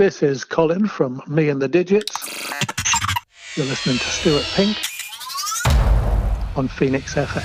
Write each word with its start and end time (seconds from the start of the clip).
This 0.00 0.22
is 0.22 0.44
Colin 0.44 0.88
from 0.88 1.20
Me 1.26 1.50
and 1.50 1.60
the 1.60 1.68
Digits. 1.68 2.16
You're 3.54 3.66
listening 3.66 3.98
to 3.98 4.04
Stuart 4.04 4.46
Pink 4.54 4.78
on 6.56 6.68
Phoenix 6.68 7.16
FM. 7.16 7.44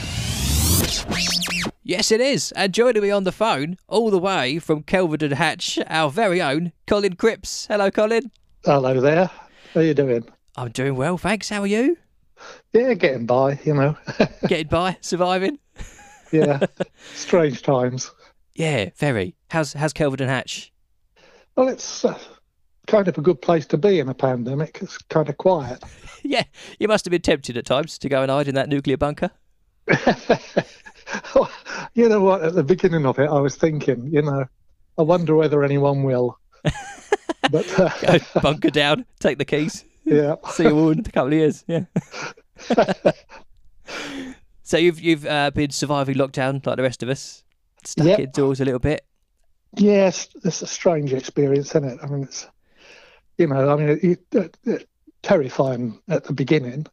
Yes, 1.83 2.13
it 2.13 2.21
is. 2.21 2.53
And 2.53 2.73
joining 2.73 3.01
me 3.01 3.11
on 3.11 3.25
the 3.25 3.33
phone, 3.33 3.75
all 3.89 4.09
the 4.09 4.17
way 4.17 4.59
from 4.59 4.83
Kelvedon 4.83 5.33
Hatch, 5.33 5.79
our 5.87 6.09
very 6.09 6.41
own 6.41 6.71
Colin 6.87 7.17
Cripps. 7.17 7.65
Hello, 7.67 7.91
Colin. 7.91 8.31
Hello 8.63 9.01
there. 9.01 9.29
How 9.73 9.81
are 9.81 9.83
you 9.83 9.93
doing? 9.93 10.25
I'm 10.55 10.71
doing 10.71 10.95
well, 10.95 11.17
thanks. 11.17 11.49
How 11.49 11.59
are 11.59 11.67
you? 11.67 11.97
Yeah, 12.71 12.93
getting 12.93 13.25
by, 13.25 13.59
you 13.65 13.73
know. 13.73 13.97
Getting 14.47 14.67
by, 14.67 14.95
surviving. 15.01 15.59
yeah, 16.31 16.61
strange 17.15 17.63
times. 17.63 18.11
Yeah, 18.53 18.91
very. 18.95 19.35
How's 19.49 19.73
how's 19.73 19.91
Kelvedon 19.91 20.27
Hatch? 20.27 20.71
Well, 21.57 21.67
it's 21.67 22.05
uh, 22.05 22.17
kind 22.87 23.07
of 23.07 23.17
a 23.17 23.21
good 23.21 23.41
place 23.41 23.65
to 23.67 23.77
be 23.77 23.99
in 23.99 24.09
a 24.09 24.13
pandemic. 24.13 24.79
It's 24.81 24.97
kind 24.97 25.29
of 25.29 25.37
quiet. 25.37 25.83
Yeah, 26.27 26.41
you 26.79 26.87
must 26.87 27.05
have 27.05 27.11
been 27.11 27.21
tempted 27.21 27.55
at 27.55 27.67
times 27.67 27.99
to 27.99 28.09
go 28.09 28.23
and 28.23 28.31
hide 28.31 28.47
in 28.47 28.55
that 28.55 28.67
nuclear 28.67 28.97
bunker. 28.97 29.29
you 31.93 32.09
know 32.09 32.19
what? 32.21 32.41
At 32.43 32.55
the 32.55 32.63
beginning 32.63 33.05
of 33.05 33.19
it, 33.19 33.29
I 33.29 33.39
was 33.39 33.55
thinking, 33.55 34.07
you 34.11 34.23
know, 34.23 34.45
I 34.97 35.01
wonder 35.03 35.35
whether 35.35 35.63
anyone 35.63 36.01
will. 36.01 36.39
but 37.51 37.79
uh, 37.79 37.89
Go 38.01 38.41
bunker 38.41 38.71
down, 38.71 39.05
take 39.19 39.37
the 39.37 39.45
keys, 39.45 39.85
yeah, 40.03 40.33
see 40.49 40.63
you 40.63 40.75
all 40.75 40.89
in 40.89 40.99
a 41.01 41.03
couple 41.03 41.27
of 41.27 41.33
years. 41.33 41.63
Yeah. 41.67 41.85
so 44.63 44.77
you've 44.77 44.99
you've 44.99 45.25
uh, 45.25 45.51
been 45.51 45.69
surviving 45.71 46.15
lockdown 46.15 46.65
like 46.65 46.77
the 46.77 46.83
rest 46.83 47.03
of 47.03 47.09
us, 47.09 47.43
stuck 47.83 48.07
Yep. 48.07 48.19
indoors 48.19 48.61
a 48.61 48.65
little 48.65 48.79
bit. 48.79 49.05
yes, 49.75 50.27
it's 50.43 50.61
a 50.63 50.67
strange 50.67 51.13
experience, 51.13 51.69
isn't 51.69 51.83
it? 51.85 51.99
I 52.01 52.07
mean, 52.07 52.23
it's 52.23 52.47
you 53.37 53.47
know, 53.47 53.69
I 53.69 53.75
mean, 53.75 53.99
it, 54.01 54.19
it, 54.31 54.57
it, 54.63 54.89
terrifying 55.21 55.99
at 56.07 56.23
the 56.23 56.33
beginning, 56.33 56.85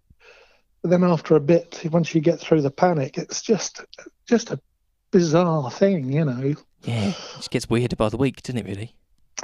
but 0.83 0.91
then 0.91 1.05
after 1.05 1.37
a 1.37 1.41
bit, 1.41 1.81
once 1.93 2.15
you 2.15 2.21
get 2.21 2.41
through 2.41 2.63
the 2.63 2.71
panic, 2.71 3.17
it's 3.17 3.43
just 3.43 3.85
just 4.27 4.51
a 4.51 4.61
bizarre 5.13 5.71
thing, 5.71 6.13
you 6.13 6.25
know. 6.25 6.55
Yeah, 6.83 7.11
it 7.11 7.17
just 7.37 7.51
gets 7.51 7.71
weirder 7.71 7.97
by 7.97 8.09
the 8.09 8.17
week, 8.17 8.43
doesn't 8.43 8.59
it? 8.59 8.67
Really? 8.67 8.95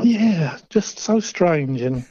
Yeah, 0.02 0.58
just 0.70 0.98
so 0.98 1.20
strange. 1.20 1.80
And, 1.82 2.04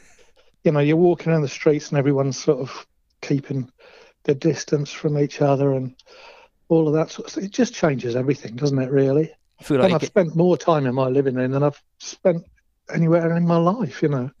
you 0.64 0.72
know, 0.72 0.80
you're 0.80 0.96
walking 0.96 1.30
around 1.30 1.42
the 1.42 1.48
streets 1.48 1.90
and 1.90 1.98
everyone's 1.98 2.38
sort 2.38 2.60
of 2.60 2.86
keeping 3.20 3.70
the 4.24 4.34
distance 4.34 4.90
from 4.90 5.18
each 5.18 5.42
other 5.42 5.74
and 5.74 5.94
all 6.68 6.88
of 6.88 6.94
that 6.94 7.10
sort 7.10 7.26
of 7.26 7.32
stuff. 7.32 7.44
It 7.44 7.50
just 7.50 7.74
changes 7.74 8.16
everything, 8.16 8.56
doesn't 8.56 8.78
it, 8.78 8.90
really? 8.90 9.30
I 9.60 9.64
feel 9.64 9.76
and 9.76 9.82
like 9.84 9.90
you 9.90 9.94
I've 9.96 10.00
get, 10.00 10.06
spent 10.08 10.36
more 10.36 10.56
time 10.56 10.86
in 10.86 10.94
my 10.94 11.08
living 11.08 11.34
room 11.34 11.50
than 11.50 11.62
I've 11.62 11.82
spent 11.98 12.44
anywhere 12.92 13.36
in 13.36 13.46
my 13.46 13.56
life, 13.56 14.02
you 14.02 14.08
know. 14.08 14.30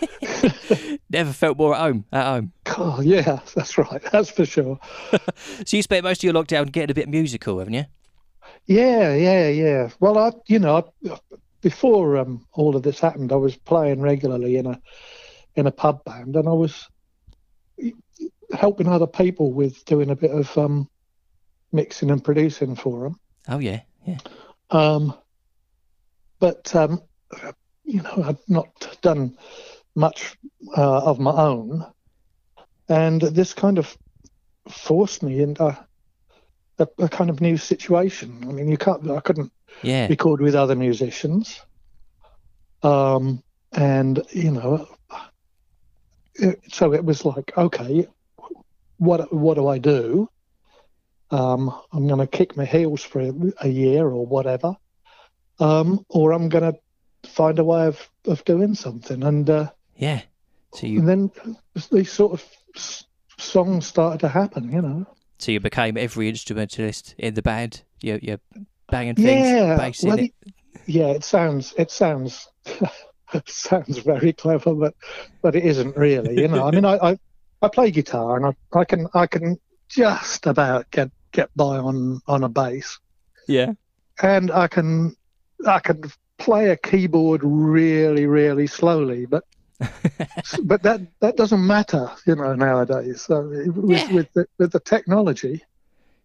never 1.10 1.32
felt 1.32 1.58
more 1.58 1.74
at 1.74 1.80
home. 1.80 2.04
At 2.12 2.26
home. 2.26 2.52
God, 2.64 3.04
yeah, 3.04 3.40
that's 3.54 3.78
right. 3.78 4.02
That's 4.12 4.30
for 4.30 4.44
sure. 4.44 4.78
So 5.64 5.76
you 5.76 5.82
spent 5.82 6.04
most 6.04 6.20
of 6.20 6.24
your 6.24 6.34
lockdown 6.34 6.70
getting 6.70 6.90
a 6.90 6.94
bit 6.94 7.08
musical, 7.08 7.58
haven't 7.58 7.74
you? 7.74 7.84
Yeah, 8.66 9.14
yeah, 9.14 9.48
yeah. 9.48 9.90
Well, 10.00 10.18
I, 10.18 10.32
you 10.46 10.58
know, 10.58 10.90
I, 11.06 11.18
before 11.60 12.16
um, 12.16 12.46
all 12.52 12.76
of 12.76 12.82
this 12.82 13.00
happened, 13.00 13.32
I 13.32 13.36
was 13.36 13.56
playing 13.56 14.00
regularly 14.00 14.56
in 14.56 14.66
a 14.66 14.80
in 15.56 15.66
a 15.66 15.70
pub 15.70 16.04
band, 16.04 16.36
and 16.36 16.48
I 16.48 16.52
was 16.52 16.88
helping 18.52 18.88
other 18.88 19.06
people 19.06 19.52
with 19.52 19.84
doing 19.84 20.10
a 20.10 20.16
bit 20.16 20.30
of 20.30 20.56
um, 20.56 20.88
mixing 21.72 22.10
and 22.10 22.22
producing 22.22 22.76
for 22.76 23.04
them. 23.04 23.20
Oh 23.48 23.58
yeah, 23.58 23.80
yeah. 24.06 24.18
Um, 24.70 25.14
but 26.38 26.74
um, 26.74 27.02
you 27.84 28.02
know, 28.02 28.22
I've 28.24 28.48
not 28.48 28.98
done 29.02 29.36
much 29.98 30.36
uh, 30.76 31.00
of 31.10 31.18
my 31.18 31.32
own, 31.32 31.84
and 32.88 33.20
this 33.20 33.52
kind 33.54 33.78
of 33.78 33.96
forced 34.68 35.22
me 35.22 35.40
into 35.42 35.64
a, 36.78 36.88
a 36.98 37.08
kind 37.08 37.30
of 37.30 37.40
new 37.40 37.56
situation. 37.56 38.44
I 38.48 38.52
mean, 38.52 38.68
you 38.68 38.76
can't. 38.76 39.10
I 39.10 39.20
couldn't 39.20 39.52
Yeah, 39.82 40.08
record 40.08 40.40
with 40.40 40.54
other 40.54 40.76
musicians. 40.76 41.60
Um, 42.82 43.42
and 43.72 44.22
you 44.30 44.52
know, 44.52 44.86
it, 46.34 46.60
so 46.72 46.94
it 46.94 47.04
was 47.04 47.24
like, 47.24 47.52
okay, 47.56 48.06
what 48.98 49.32
what 49.32 49.54
do 49.54 49.66
I 49.68 49.78
do? 49.78 50.28
Um, 51.30 51.74
I'm 51.92 52.06
going 52.06 52.20
to 52.20 52.26
kick 52.38 52.56
my 52.56 52.64
heels 52.64 53.02
for 53.02 53.20
a, 53.20 53.32
a 53.60 53.68
year 53.68 54.06
or 54.06 54.26
whatever, 54.26 54.76
um, 55.58 56.04
or 56.08 56.32
I'm 56.32 56.48
going 56.48 56.72
to 56.72 56.78
find 57.28 57.58
a 57.58 57.64
way 57.64 57.86
of, 57.86 58.10
of 58.26 58.44
doing 58.44 58.74
something. 58.74 59.22
And, 59.22 59.50
uh, 59.50 59.70
yeah. 59.98 60.22
So 60.74 60.86
you 60.86 61.00
and 61.00 61.08
then 61.08 61.30
these 61.90 62.10
sort 62.12 62.32
of 62.32 62.44
s- 62.76 63.04
songs 63.38 63.86
started 63.86 64.20
to 64.20 64.28
happen, 64.28 64.70
you 64.72 64.80
know. 64.82 65.06
so 65.38 65.52
you 65.52 65.60
became 65.60 65.96
every 65.96 66.28
instrumentalist 66.28 67.14
in 67.18 67.34
the 67.34 67.42
band. 67.42 67.82
You 68.00 68.18
you're 68.22 68.40
banging 68.90 69.14
things, 69.16 69.46
Yeah, 69.46 69.76
bass 69.76 70.02
in 70.02 70.08
well, 70.08 70.18
it. 70.20 70.32
yeah, 70.86 71.08
it 71.08 71.24
sounds 71.24 71.74
it 71.76 71.90
sounds 71.90 72.48
sounds 73.46 73.98
very 73.98 74.32
clever, 74.32 74.74
but 74.74 74.94
but 75.42 75.56
it 75.56 75.64
isn't 75.64 75.96
really. 75.96 76.40
You 76.40 76.48
know, 76.48 76.66
I 76.66 76.70
mean, 76.70 76.84
I, 76.84 76.96
I 77.10 77.18
I 77.62 77.68
play 77.68 77.90
guitar 77.90 78.36
and 78.36 78.46
I, 78.46 78.78
I 78.78 78.84
can 78.84 79.08
I 79.14 79.26
can 79.26 79.58
just 79.88 80.46
about 80.46 80.90
get 80.90 81.10
get 81.32 81.50
by 81.56 81.78
on 81.78 82.20
on 82.26 82.44
a 82.44 82.48
bass, 82.48 82.98
Yeah, 83.48 83.72
and 84.22 84.50
I 84.50 84.68
can 84.68 85.16
I 85.66 85.78
can 85.80 86.02
play 86.38 86.70
a 86.70 86.76
keyboard 86.76 87.40
really 87.42 88.26
really 88.26 88.66
slowly, 88.66 89.24
but. 89.26 89.44
But 90.64 90.82
that 90.82 91.00
that 91.20 91.36
doesn't 91.36 91.64
matter, 91.66 92.10
you 92.26 92.34
know, 92.34 92.54
nowadays. 92.54 93.22
So 93.22 93.42
with 93.48 93.90
Yeah. 93.90 94.12
with 94.12 94.32
the, 94.32 94.46
with 94.58 94.72
the 94.72 94.80
technology, 94.80 95.62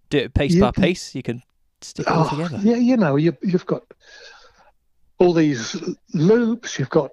do 0.09 0.17
it 0.19 0.33
piece 0.33 0.59
by 0.59 0.71
can- 0.71 0.83
piece. 0.83 1.13
You 1.15 1.23
can 1.23 1.43
stick 1.81 2.07
it 2.07 2.11
all 2.11 2.25
Oh, 2.25 2.29
together. 2.29 2.59
Yeah, 2.63 2.77
you 2.77 2.97
know, 2.97 3.15
you, 3.15 3.35
you've 3.41 3.65
got 3.65 3.83
all 5.19 5.33
these 5.33 5.75
loops, 6.13 6.79
you've 6.79 6.89
got 6.89 7.11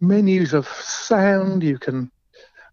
menus 0.00 0.52
of 0.54 0.66
sound, 0.68 1.62
you 1.62 1.78
can 1.78 2.10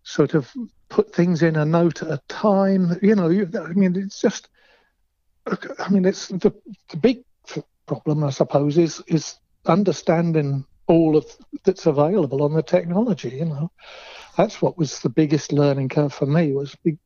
sort 0.04 0.34
of 0.36 0.52
put 0.90 1.14
things 1.16 1.42
in 1.42 1.56
a 1.56 1.66
note 1.66 2.04
at 2.04 2.12
a 2.12 2.22
time. 2.28 2.98
You 3.02 3.16
know, 3.16 3.30
you, 3.30 3.50
I 3.60 3.74
mean, 3.74 3.96
it's 3.96 4.22
just, 4.22 4.50
I 5.80 5.90
mean, 5.90 6.06
it's 6.06 6.28
the, 6.28 6.54
the 6.90 6.98
big 6.98 7.24
problem, 7.88 8.24
I 8.24 8.30
suppose, 8.30 8.78
is 8.78 9.02
is 9.08 9.36
understanding 9.68 10.66
all 10.88 11.18
of 11.18 11.26
that's 11.64 11.86
available 11.86 12.44
on 12.44 12.54
the 12.54 12.64
technology. 12.64 13.30
You 13.30 13.46
know, 13.46 13.72
that's 14.38 14.62
what 14.62 14.78
was 14.78 15.00
the 15.00 15.10
biggest 15.10 15.52
learning 15.52 15.90
curve 15.90 16.14
for 16.14 16.26
me 16.26 16.52
was, 16.54 16.76
you 16.84 16.98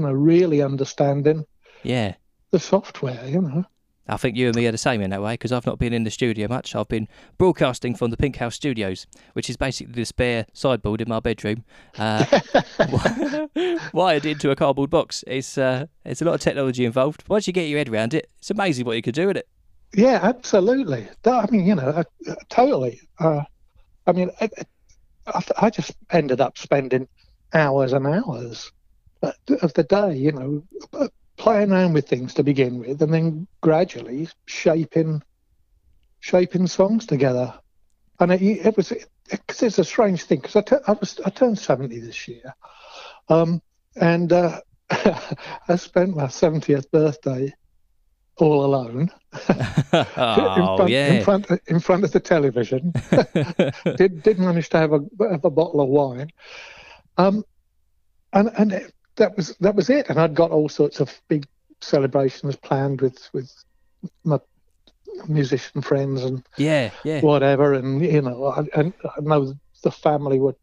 know, 0.00 0.12
really 0.12 0.62
understanding 0.62 1.44
Yeah. 1.82 2.14
the 2.50 2.60
software. 2.60 3.26
You 3.26 3.40
know. 3.42 3.64
I 4.06 4.18
think 4.18 4.36
you 4.36 4.48
and 4.48 4.54
me 4.56 4.66
are 4.66 4.70
the 4.72 4.76
same 4.76 5.00
in 5.00 5.08
that 5.10 5.22
way 5.22 5.32
because 5.32 5.50
I've 5.50 5.64
not 5.64 5.78
been 5.78 5.94
in 5.94 6.04
the 6.04 6.10
studio 6.10 6.46
much. 6.46 6.74
I've 6.74 6.88
been 6.88 7.08
broadcasting 7.38 7.94
from 7.94 8.10
the 8.10 8.18
Pink 8.18 8.36
House 8.36 8.54
Studios, 8.54 9.06
which 9.32 9.48
is 9.48 9.56
basically 9.56 9.94
the 9.94 10.04
spare 10.04 10.44
sideboard 10.52 11.00
in 11.00 11.08
my 11.08 11.20
bedroom, 11.20 11.64
uh, 11.98 12.26
wired 13.94 14.26
into 14.26 14.50
a 14.50 14.56
cardboard 14.56 14.90
box. 14.90 15.24
It's 15.26 15.56
uh, 15.56 15.86
it's 16.04 16.20
a 16.20 16.24
lot 16.26 16.34
of 16.34 16.40
technology 16.40 16.84
involved. 16.84 17.24
Once 17.28 17.46
you 17.46 17.52
get 17.54 17.68
your 17.68 17.78
head 17.78 17.88
around 17.88 18.12
it, 18.12 18.28
it's 18.38 18.50
amazing 18.50 18.84
what 18.84 18.96
you 18.96 19.02
can 19.02 19.14
do 19.14 19.26
with 19.28 19.38
it. 19.38 19.48
Yeah, 19.94 20.18
absolutely. 20.22 21.08
I 21.24 21.46
mean, 21.50 21.66
you 21.66 21.74
know, 21.76 21.88
uh, 21.88 22.04
uh, 22.28 22.34
totally. 22.48 23.00
Uh, 23.18 23.42
I 24.06 24.12
mean, 24.12 24.30
I, 24.40 24.48
I, 25.56 25.70
just 25.70 25.92
ended 26.10 26.40
up 26.40 26.58
spending 26.58 27.08
hours 27.52 27.92
and 27.92 28.06
hours 28.06 28.72
of 29.22 29.72
the 29.74 29.84
day, 29.84 30.16
you 30.16 30.32
know, 30.32 30.64
uh, 30.92 31.08
playing 31.36 31.72
around 31.72 31.92
with 31.92 32.08
things 32.08 32.34
to 32.34 32.42
begin 32.42 32.78
with, 32.78 33.00
and 33.02 33.14
then 33.14 33.46
gradually 33.60 34.28
shaping, 34.46 35.22
shaping 36.20 36.66
songs 36.66 37.06
together. 37.06 37.54
And 38.20 38.32
it, 38.32 38.42
it 38.42 38.76
was, 38.76 38.92
because 39.30 39.62
it's 39.62 39.78
a 39.78 39.84
strange 39.84 40.24
thing. 40.24 40.40
Because 40.40 40.56
I, 40.56 40.64
I 40.88 40.92
was, 40.92 41.20
I 41.24 41.30
turned 41.30 41.58
seventy 41.58 42.00
this 42.00 42.26
year, 42.28 42.54
um, 43.28 43.62
and 43.96 44.32
uh, 44.32 44.60
I 44.90 45.76
spent 45.76 46.16
my 46.16 46.28
seventieth 46.28 46.90
birthday 46.90 47.54
all 48.36 48.64
alone 48.64 49.10
in 49.48 49.52
oh 49.92 50.76
front, 50.76 50.90
yeah, 50.90 51.12
in 51.12 51.24
front 51.24 51.46
in 51.66 51.80
front 51.80 52.04
of 52.04 52.12
the 52.12 52.20
television. 52.20 52.92
did 53.96 54.22
did 54.22 54.38
manage 54.38 54.68
to 54.70 54.78
have 54.78 54.92
a 54.92 55.00
have 55.30 55.44
a 55.44 55.50
bottle 55.50 55.80
of 55.80 55.88
wine, 55.88 56.30
um, 57.16 57.44
and 58.32 58.50
and 58.56 58.72
it, 58.72 58.92
that 59.16 59.36
was 59.36 59.56
that 59.60 59.74
was 59.74 59.90
it. 59.90 60.08
And 60.08 60.18
I'd 60.18 60.34
got 60.34 60.50
all 60.50 60.68
sorts 60.68 61.00
of 61.00 61.12
big 61.28 61.46
celebrations 61.80 62.56
planned 62.56 63.00
with 63.00 63.28
with 63.32 63.52
my 64.24 64.38
musician 65.28 65.82
friends 65.82 66.24
and 66.24 66.44
yeah, 66.56 66.90
yeah. 67.04 67.20
whatever. 67.20 67.74
And 67.74 68.02
you 68.04 68.22
know, 68.22 68.46
I, 68.46 68.64
and 68.78 68.92
I 69.04 69.20
know 69.20 69.54
the 69.82 69.90
family 69.90 70.40
were 70.40 70.56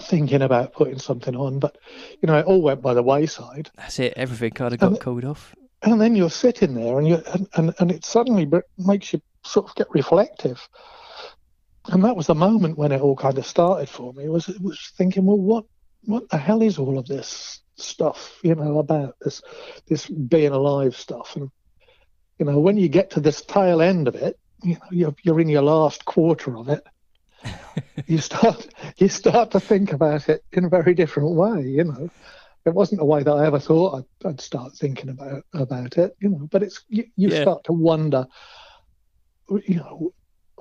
thinking 0.00 0.42
about 0.42 0.72
putting 0.72 0.98
something 0.98 1.34
on, 1.34 1.58
but 1.58 1.78
you 2.22 2.26
know, 2.26 2.38
it 2.38 2.46
all 2.46 2.62
went 2.62 2.82
by 2.82 2.94
the 2.94 3.02
wayside. 3.02 3.70
That's 3.76 3.98
it. 3.98 4.12
Everything 4.16 4.50
kind 4.50 4.74
of 4.74 4.80
got 4.80 4.92
Um, 4.92 4.96
called 4.96 5.24
off. 5.24 5.54
And 5.86 6.00
then 6.00 6.14
you're 6.14 6.28
sitting 6.28 6.74
there 6.74 6.98
and 6.98 7.08
you 7.08 7.22
and, 7.32 7.48
and, 7.54 7.74
and 7.78 7.90
it 7.90 8.04
suddenly 8.04 8.46
makes 8.76 9.12
you 9.12 9.22
sort 9.42 9.68
of 9.68 9.74
get 9.74 9.86
reflective 9.90 10.68
and 11.88 12.04
that 12.04 12.16
was 12.16 12.26
the 12.26 12.34
moment 12.34 12.78
when 12.78 12.92
it 12.92 13.00
all 13.00 13.16
kind 13.16 13.38
of 13.38 13.46
started 13.46 13.88
for 13.88 14.12
me. 14.12 14.28
Was 14.28 14.48
was 14.60 14.92
thinking, 14.96 15.24
well, 15.24 15.38
what 15.38 15.64
what 16.04 16.28
the 16.30 16.36
hell 16.36 16.62
is 16.62 16.78
all 16.78 16.98
of 16.98 17.06
this 17.06 17.60
stuff? 17.76 18.38
You 18.42 18.54
know, 18.54 18.78
about 18.78 19.16
this 19.20 19.42
this 19.86 20.06
being 20.06 20.52
alive 20.52 20.96
stuff, 20.96 21.36
and 21.36 21.50
you 22.38 22.46
know, 22.46 22.58
when 22.58 22.76
you 22.76 22.88
get 22.88 23.10
to 23.10 23.20
this 23.20 23.42
tail 23.42 23.80
end 23.80 24.08
of 24.08 24.14
it, 24.14 24.38
you 24.62 24.74
know, 24.74 24.86
you're, 24.90 25.14
you're 25.22 25.40
in 25.40 25.48
your 25.48 25.62
last 25.62 26.04
quarter 26.04 26.56
of 26.56 26.68
it. 26.68 26.84
you 28.06 28.18
start 28.18 28.66
you 28.98 29.08
start 29.08 29.52
to 29.52 29.60
think 29.60 29.92
about 29.92 30.28
it 30.28 30.44
in 30.52 30.64
a 30.64 30.68
very 30.68 30.94
different 30.94 31.30
way. 31.30 31.62
You 31.62 31.84
know, 31.84 32.10
it 32.66 32.74
wasn't 32.74 33.00
a 33.00 33.04
way 33.04 33.22
that 33.22 33.32
I 33.32 33.46
ever 33.46 33.58
thought 33.60 34.04
I'd, 34.24 34.28
I'd 34.28 34.40
start 34.40 34.74
thinking 34.74 35.08
about 35.08 35.42
about 35.54 35.96
it. 35.98 36.16
You 36.20 36.30
know, 36.30 36.48
but 36.50 36.62
it's 36.62 36.82
you, 36.88 37.04
you 37.16 37.28
Yeah. 37.28 37.42
start 37.42 37.64
to 37.64 37.72
wonder. 37.72 38.26
You 39.48 39.76
know, 39.76 40.12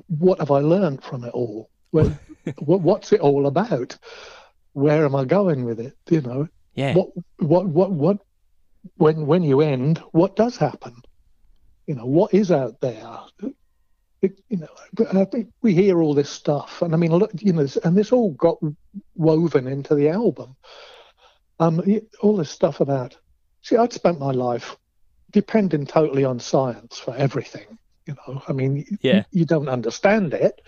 what 0.07 0.40
have 0.40 0.52
I 0.52 0.60
learned 0.60 1.04
from 1.04 1.24
it 1.24 1.34
all? 1.34 1.69
Well, 1.92 2.19
what's 2.60 3.12
it 3.12 3.22
all 3.22 3.48
about? 3.48 3.98
Where 4.74 5.06
am 5.06 5.16
I 5.16 5.25
going 5.25 5.66
with 5.66 5.80
it? 5.80 5.96
You 6.10 6.22
know, 6.22 6.48
Yeah. 6.75 6.94
what 6.94 7.10
what 7.38 7.66
what 7.68 7.92
what 7.92 8.18
when 8.98 9.25
when 9.25 9.44
you 9.44 9.62
end, 9.62 9.98
what 10.12 10.36
does 10.36 10.57
happen? 10.57 10.96
You 11.88 11.96
know, 11.96 12.06
what 12.06 12.34
is 12.34 12.52
out 12.52 12.80
there? 12.81 13.19
It, 14.22 14.40
you 14.50 14.57
know, 14.57 15.28
we 15.62 15.74
hear 15.74 16.02
all 16.02 16.13
this 16.13 16.30
stuff, 16.30 16.81
and 16.81 16.94
I 16.94 16.98
mean, 16.98 17.12
look, 17.12 17.31
you 17.40 17.54
know, 17.54 17.68
and 17.84 17.96
this 17.96 18.12
all 18.12 18.31
got 18.31 18.57
woven 19.16 19.68
into 19.68 19.94
the 19.96 20.10
album. 20.10 20.56
Um, 21.60 21.81
all 22.22 22.36
this 22.36 22.50
stuff 22.52 22.81
about. 22.81 23.16
See, 23.62 23.78
I'd 23.78 23.94
spent 23.94 24.19
my 24.19 24.31
life 24.31 24.78
depending 25.31 25.86
totally 25.86 26.24
on 26.24 26.40
science 26.40 26.98
for 27.00 27.16
everything. 27.16 27.78
You 28.06 28.16
know, 28.28 28.42
I 28.48 28.54
mean, 28.54 28.86
Yeah. 29.02 29.24
you 29.31 29.46
don't 29.46 29.69
understand 29.69 30.34
it, 30.34 30.62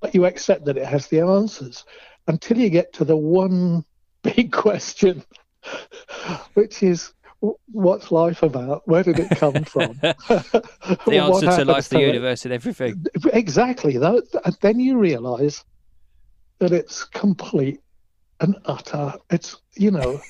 but 0.00 0.14
you 0.14 0.24
accept 0.24 0.64
that 0.66 0.76
it 0.76 0.86
has 0.86 1.06
the 1.08 1.20
answers 1.20 1.84
until 2.26 2.56
you 2.58 2.70
get 2.70 2.92
to 2.94 3.04
the 3.04 3.16
one 3.16 3.84
big 4.22 4.52
question, 4.52 5.22
which 6.54 6.82
is 6.82 7.12
what's 7.70 8.10
life 8.10 8.42
about? 8.42 8.82
Where 8.88 9.02
did 9.04 9.18
it 9.20 9.30
come 9.30 9.64
from? 9.64 9.98
the 10.02 10.62
answer 11.22 11.46
to 11.46 11.64
life, 11.64 11.88
the 11.88 11.98
to 11.98 12.02
it? 12.02 12.06
universe, 12.06 12.44
and 12.44 12.54
everything. 12.54 13.04
Exactly. 13.32 13.94
And 13.96 14.22
then 14.60 14.80
you 14.80 14.98
realise 14.98 15.64
that 16.58 16.72
it's 16.72 17.04
complete 17.04 17.80
and 18.40 18.56
utter. 18.64 19.14
It's 19.30 19.56
you 19.74 19.90
know, 19.90 20.20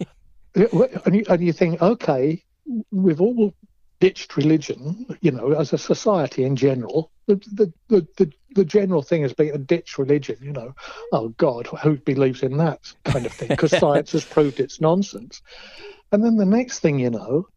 and 0.54 1.14
you, 1.14 1.24
and 1.28 1.44
you 1.44 1.52
think, 1.52 1.80
okay, 1.82 2.42
we've 2.90 3.20
all 3.20 3.54
ditched 4.00 4.36
religion. 4.36 5.06
You 5.20 5.32
know, 5.32 5.52
as 5.52 5.72
a 5.72 5.78
society 5.78 6.44
in 6.44 6.56
general, 6.56 7.10
the 7.26 7.36
the 7.52 7.72
the, 7.88 8.06
the, 8.16 8.32
the 8.54 8.64
general 8.64 9.02
thing 9.02 9.22
has 9.22 9.32
been 9.32 9.52
to 9.52 9.58
ditch 9.58 9.98
religion. 9.98 10.36
You 10.40 10.52
know, 10.52 10.74
oh 11.12 11.28
God, 11.30 11.66
who 11.66 11.96
believes 11.98 12.42
in 12.42 12.56
that 12.58 12.92
kind 13.04 13.26
of 13.26 13.32
thing? 13.32 13.48
Because 13.48 13.76
science 13.76 14.12
has 14.12 14.24
proved 14.24 14.60
it's 14.60 14.80
nonsense. 14.80 15.42
And 16.12 16.24
then 16.24 16.36
the 16.36 16.46
next 16.46 16.80
thing 16.80 16.98
you 16.98 17.10
know, 17.10 17.48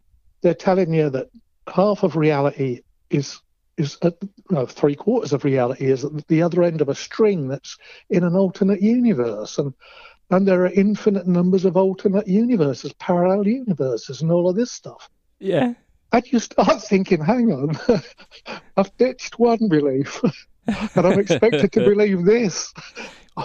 they're 0.41 0.55
telling 0.55 0.93
you 0.93 1.09
that 1.11 1.29
half 1.67 2.03
of 2.03 2.15
reality 2.15 2.81
is 3.09 3.39
is 3.79 3.97
at 4.03 4.15
no, 4.51 4.65
three 4.65 4.95
quarters 4.95 5.33
of 5.33 5.43
reality 5.45 5.85
is 5.85 6.03
at 6.05 6.27
the 6.27 6.41
other 6.43 6.63
end 6.63 6.81
of 6.81 6.89
a 6.89 6.95
string 6.95 7.47
that's 7.47 7.77
in 8.09 8.23
an 8.23 8.35
alternate 8.35 8.81
universe 8.81 9.57
and 9.57 9.73
and 10.31 10.47
there 10.47 10.61
are 10.63 10.71
infinite 10.71 11.25
numbers 11.25 11.65
of 11.65 11.75
alternate 11.75 12.27
universes 12.27 12.93
parallel 12.93 13.47
universes 13.47 14.21
and 14.21 14.31
all 14.31 14.49
of 14.49 14.55
this 14.55 14.71
stuff 14.71 15.09
Yeah. 15.39 15.73
and 16.11 16.31
you 16.31 16.39
start 16.39 16.81
thinking 16.83 17.23
hang 17.23 17.51
on 17.51 17.77
i've 18.77 18.95
ditched 18.97 19.39
one 19.39 19.67
belief 19.69 20.21
and 20.67 21.07
i'm 21.07 21.19
expected 21.19 21.71
to 21.71 21.79
believe 21.79 22.25
this 22.25 22.73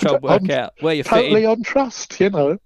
Try 0.00 0.14
and 0.14 0.22
work 0.22 0.42
I'm 0.42 0.50
out 0.50 0.72
where 0.80 0.94
you 0.94 1.04
fit 1.04 1.12
in. 1.12 1.18
totally 1.22 1.46
on 1.46 1.62
trust 1.62 2.18
you 2.20 2.30
know 2.30 2.58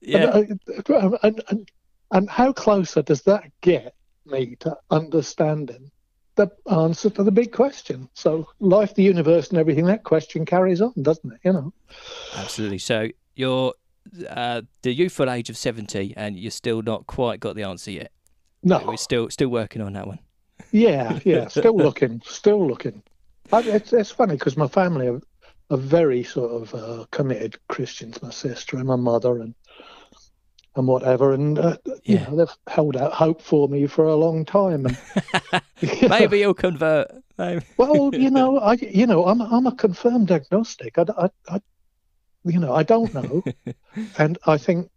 Yeah. 0.00 0.38
and, 0.38 0.60
uh, 0.90 1.18
and, 1.22 1.42
and, 1.48 1.68
and 2.10 2.28
how 2.28 2.52
closer 2.52 3.02
does 3.02 3.22
that 3.22 3.44
get 3.60 3.94
me 4.26 4.56
to 4.60 4.76
understanding 4.90 5.91
the 6.36 6.48
answer 6.70 7.10
to 7.10 7.22
the 7.22 7.30
big 7.30 7.52
question? 7.52 8.08
So, 8.14 8.48
life, 8.60 8.94
the 8.94 9.02
universe, 9.02 9.50
and 9.50 9.58
everything, 9.58 9.86
that 9.86 10.04
question 10.04 10.44
carries 10.44 10.80
on, 10.80 10.92
doesn't 11.00 11.32
it? 11.32 11.40
You 11.44 11.52
know? 11.52 11.72
Absolutely. 12.36 12.78
So 12.78 13.08
you're 13.34 13.74
uh, 14.28 14.62
the 14.82 14.92
youthful 14.92 15.30
age 15.30 15.50
of 15.50 15.56
70 15.56 16.14
and 16.16 16.38
you're 16.38 16.50
still 16.50 16.82
not 16.82 17.06
quite 17.06 17.40
got 17.40 17.56
the 17.56 17.62
answer 17.62 17.90
yet. 17.90 18.12
No. 18.62 18.82
We're 18.86 18.96
still 18.96 19.28
still 19.30 19.48
working 19.48 19.82
on 19.82 19.92
that 19.94 20.06
one. 20.06 20.20
Yeah, 20.70 21.18
yeah. 21.24 21.48
Still 21.48 21.76
looking, 21.76 22.22
still 22.24 22.66
looking. 22.66 23.02
I, 23.52 23.60
it's, 23.62 23.92
it's 23.92 24.10
funny 24.10 24.36
because 24.36 24.56
my 24.56 24.68
family 24.68 25.08
are, 25.08 25.20
are 25.70 25.76
very 25.76 26.22
sort 26.22 26.62
of 26.62 26.74
uh, 26.74 27.04
committed 27.10 27.58
Christians, 27.68 28.22
my 28.22 28.30
sister 28.30 28.76
and 28.76 28.86
my 28.86 28.96
mother, 28.96 29.40
and 29.40 29.54
and 30.76 30.86
whatever. 30.86 31.32
And, 31.32 31.58
uh, 31.58 31.76
you 32.04 32.16
Yeah. 32.16 32.30
know, 32.30 32.36
they've 32.36 32.56
held 32.66 32.96
out 32.96 33.12
hope 33.12 33.42
for 33.42 33.68
me 33.68 33.86
for 33.86 34.04
a 34.04 34.14
long 34.14 34.44
time. 34.44 34.86
And, 34.86 34.96
you 35.80 36.08
Maybe 36.08 36.38
you'll 36.40 36.54
convert. 36.54 37.10
Maybe. 37.38 37.64
Well, 37.76 38.14
you 38.14 38.30
know, 38.30 38.58
I 38.58 38.74
you 38.74 39.06
know, 39.06 39.26
I'm 39.26 39.40
I'm 39.40 39.66
a 39.66 39.74
confirmed 39.74 40.30
agnostic. 40.30 40.98
I, 40.98 41.04
I, 41.16 41.30
I 41.48 41.60
you 42.44 42.58
know, 42.58 42.72
I 42.72 42.82
don't 42.82 43.12
know, 43.14 43.44
and 44.18 44.38
I 44.46 44.58
think, 44.58 44.88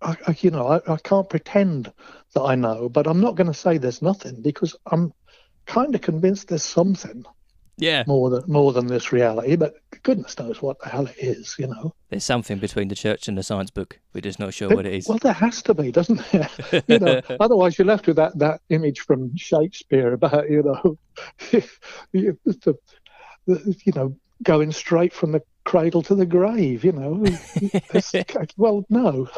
I, 0.00 0.16
I 0.26 0.36
you 0.40 0.50
know, 0.50 0.66
I, 0.68 0.94
I 0.94 0.96
can't 0.98 1.28
pretend 1.28 1.92
that 2.34 2.42
I 2.42 2.54
know, 2.54 2.88
but 2.88 3.06
I'm 3.06 3.20
not 3.20 3.34
going 3.34 3.48
to 3.48 3.54
say 3.54 3.78
there's 3.78 4.02
nothing 4.02 4.42
because 4.42 4.76
I'm 4.86 5.12
kind 5.66 5.94
of 5.94 6.00
convinced 6.00 6.48
there's 6.48 6.64
something 6.64 7.24
Yeah. 7.78 8.04
more 8.06 8.30
than 8.30 8.42
more 8.46 8.72
than 8.72 8.86
this 8.86 9.12
reality. 9.12 9.56
But 9.56 9.74
goodness 10.02 10.38
knows 10.38 10.62
what 10.62 10.78
the 10.80 10.88
hell 10.88 11.06
it 11.06 11.16
is, 11.18 11.56
you 11.58 11.66
know. 11.66 11.94
There's 12.08 12.24
something 12.24 12.58
between 12.58 12.88
the 12.88 12.94
church 12.94 13.28
and 13.28 13.36
the 13.36 13.42
science 13.42 13.70
book. 13.70 13.98
We're 14.14 14.20
just 14.20 14.38
not 14.38 14.54
sure 14.54 14.68
what 14.68 14.86
it 14.86 14.94
is. 14.94 15.08
Well, 15.08 15.18
there 15.18 15.32
has 15.32 15.62
to 15.62 15.74
be, 15.74 15.92
doesn't 15.92 16.20
there? 16.30 16.48
you 16.86 16.98
know, 16.98 17.20
otherwise 17.40 17.78
you're 17.78 17.86
left 17.86 18.06
with 18.06 18.16
that, 18.16 18.38
that 18.38 18.60
image 18.70 19.00
from 19.00 19.36
Shakespeare 19.36 20.12
about 20.12 20.48
you 20.48 20.62
know, 20.62 20.98
you, 22.12 22.38
the, 22.44 22.76
the, 23.46 23.76
you 23.84 23.92
know, 23.94 24.16
going 24.42 24.72
straight 24.72 25.12
from 25.12 25.32
the 25.32 25.42
cradle 25.64 26.02
to 26.02 26.14
the 26.14 26.26
grave. 26.26 26.84
You 26.84 26.92
know, 26.92 27.24
well, 28.56 28.86
no, 28.88 29.28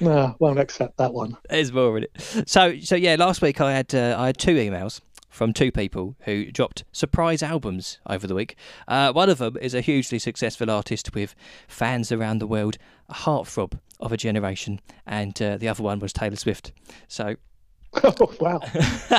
no, 0.00 0.36
won't 0.38 0.58
accept 0.58 0.98
that 0.98 1.12
one. 1.12 1.36
There's 1.48 1.72
more 1.72 1.96
in 1.98 2.04
it. 2.04 2.44
So, 2.46 2.78
so 2.80 2.94
yeah, 2.94 3.16
last 3.18 3.42
week 3.42 3.60
I 3.60 3.72
had 3.72 3.94
uh, 3.94 4.16
I 4.18 4.26
had 4.26 4.38
two 4.38 4.54
emails 4.54 5.00
from 5.34 5.52
two 5.52 5.72
people 5.72 6.14
who 6.20 6.50
dropped 6.52 6.84
surprise 6.92 7.42
albums 7.42 7.98
over 8.06 8.24
the 8.24 8.36
week. 8.36 8.54
Uh, 8.86 9.12
one 9.12 9.28
of 9.28 9.38
them 9.38 9.56
is 9.60 9.74
a 9.74 9.80
hugely 9.80 10.18
successful 10.18 10.70
artist 10.70 11.12
with 11.12 11.34
fans 11.66 12.12
around 12.12 12.38
the 12.38 12.46
world, 12.46 12.78
a 13.08 13.14
heartthrob 13.14 13.76
of 13.98 14.12
a 14.12 14.16
generation, 14.16 14.80
and 15.06 15.42
uh, 15.42 15.56
the 15.56 15.66
other 15.66 15.82
one 15.82 15.98
was 15.98 16.12
Taylor 16.12 16.36
Swift. 16.36 16.70
So, 17.08 17.34
oh, 18.04 18.34
wow. 18.38 18.60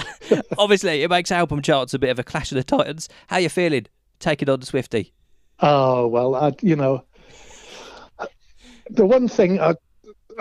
obviously, 0.58 1.04
it 1.04 1.10
makes 1.10 1.34
album 1.34 1.62
charts 1.62 1.94
a 1.94 2.00
bit 2.00 2.12
of 2.12 2.18
a 2.18 2.24
clash 2.24 2.50
of 2.50 2.56
the 2.56 2.64
titans. 2.64 3.10
How 3.28 3.38
you 3.38 3.50
feeling? 3.50 3.86
Taking 4.20 4.50
on 4.50 4.62
the 4.62 4.66
Swifty. 4.66 5.14
Oh 5.60 6.08
well, 6.08 6.36
I, 6.36 6.54
you 6.62 6.78
know, 6.78 7.04
the 8.90 9.06
one 9.06 9.28
thing 9.28 9.60
I 9.60 9.76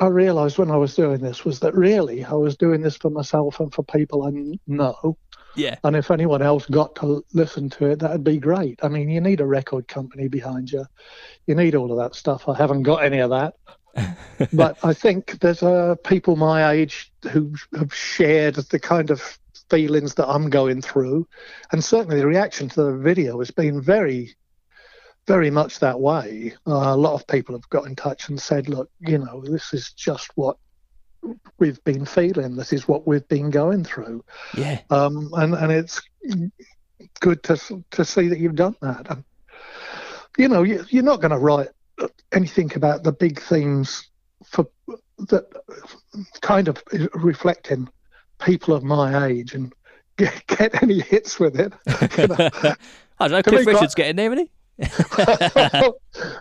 I 0.00 0.06
realised 0.06 0.58
when 0.58 0.70
I 0.70 0.76
was 0.76 0.94
doing 0.94 1.20
this 1.20 1.44
was 1.44 1.60
that 1.60 1.74
really 1.74 2.24
I 2.24 2.34
was 2.34 2.56
doing 2.56 2.82
this 2.82 2.96
for 2.96 3.10
myself 3.10 3.58
and 3.60 3.72
for 3.72 3.82
people 3.84 4.24
I 4.24 4.58
know. 4.66 5.16
Yeah, 5.56 5.76
And 5.84 5.96
if 5.96 6.10
anyone 6.10 6.42
else 6.42 6.66
got 6.66 6.94
to 6.96 7.24
listen 7.32 7.70
to 7.70 7.86
it, 7.86 8.00
that'd 8.00 8.24
be 8.24 8.38
great. 8.38 8.80
I 8.82 8.88
mean, 8.88 9.08
you 9.08 9.20
need 9.20 9.40
a 9.40 9.46
record 9.46 9.88
company 9.88 10.28
behind 10.28 10.72
you. 10.72 10.84
You 11.46 11.54
need 11.54 11.74
all 11.74 11.92
of 11.92 11.98
that 11.98 12.14
stuff. 12.14 12.48
I 12.48 12.56
haven't 12.56 12.82
got 12.82 13.04
any 13.04 13.18
of 13.18 13.30
that. 13.30 13.54
but 14.52 14.78
I 14.82 14.92
think 14.92 15.38
there's 15.38 15.62
uh, 15.62 15.94
people 16.04 16.36
my 16.36 16.72
age 16.72 17.12
who 17.30 17.54
have 17.76 17.94
shared 17.94 18.56
the 18.56 18.80
kind 18.80 19.10
of 19.10 19.38
feelings 19.70 20.14
that 20.14 20.28
I'm 20.28 20.50
going 20.50 20.82
through. 20.82 21.26
And 21.72 21.82
certainly 21.82 22.18
the 22.18 22.26
reaction 22.26 22.68
to 22.70 22.82
the 22.82 22.96
video 22.96 23.38
has 23.38 23.50
been 23.50 23.80
very, 23.80 24.34
very 25.26 25.50
much 25.50 25.78
that 25.78 26.00
way. 26.00 26.54
Uh, 26.66 26.94
a 26.94 26.96
lot 26.96 27.14
of 27.14 27.26
people 27.26 27.54
have 27.54 27.68
got 27.70 27.86
in 27.86 27.96
touch 27.96 28.28
and 28.28 28.40
said, 28.40 28.68
look, 28.68 28.90
you 29.00 29.18
know, 29.18 29.42
this 29.42 29.72
is 29.72 29.92
just 29.92 30.30
what 30.34 30.56
we've 31.58 31.82
been 31.84 32.04
feeling. 32.04 32.56
This 32.56 32.72
is 32.72 32.88
what 32.88 33.06
we've 33.06 33.26
been 33.28 33.50
going 33.50 33.84
through 33.84 34.24
yeah, 34.56 34.80
um, 34.90 35.30
and 35.34 35.54
and 35.54 35.72
it's 35.72 36.00
good 37.20 37.42
to 37.44 37.84
to 37.90 38.04
see 38.04 38.28
that 38.28 38.38
you've 38.38 38.54
done 38.56 38.76
that. 38.80 39.10
And, 39.10 39.24
you 40.38 40.48
know, 40.48 40.62
you, 40.62 40.84
you're 40.88 41.04
not 41.04 41.20
going 41.20 41.30
to 41.30 41.38
write 41.38 41.68
anything 42.32 42.72
about 42.74 43.02
the 43.04 43.12
big 43.12 43.40
themes 43.40 44.08
for 44.44 44.66
that 45.18 45.44
kind 46.40 46.68
of 46.68 46.82
reflecting 47.14 47.88
people 48.40 48.74
of 48.74 48.82
my 48.82 49.26
age 49.26 49.54
and 49.54 49.72
get, 50.16 50.46
get 50.46 50.82
any 50.82 51.00
hits 51.00 51.38
with 51.40 51.58
it. 51.58 51.72
You 52.18 52.28
know? 52.28 52.74
I 53.20 53.28
don't 53.28 53.36
know. 53.36 53.42
Cliff 53.42 53.60
me, 53.60 53.64
quite- 53.64 53.74
Richard's 53.74 53.94
getting 53.94 54.16
there, 54.16 54.32
isn't 54.32 54.46
he? 54.46 54.50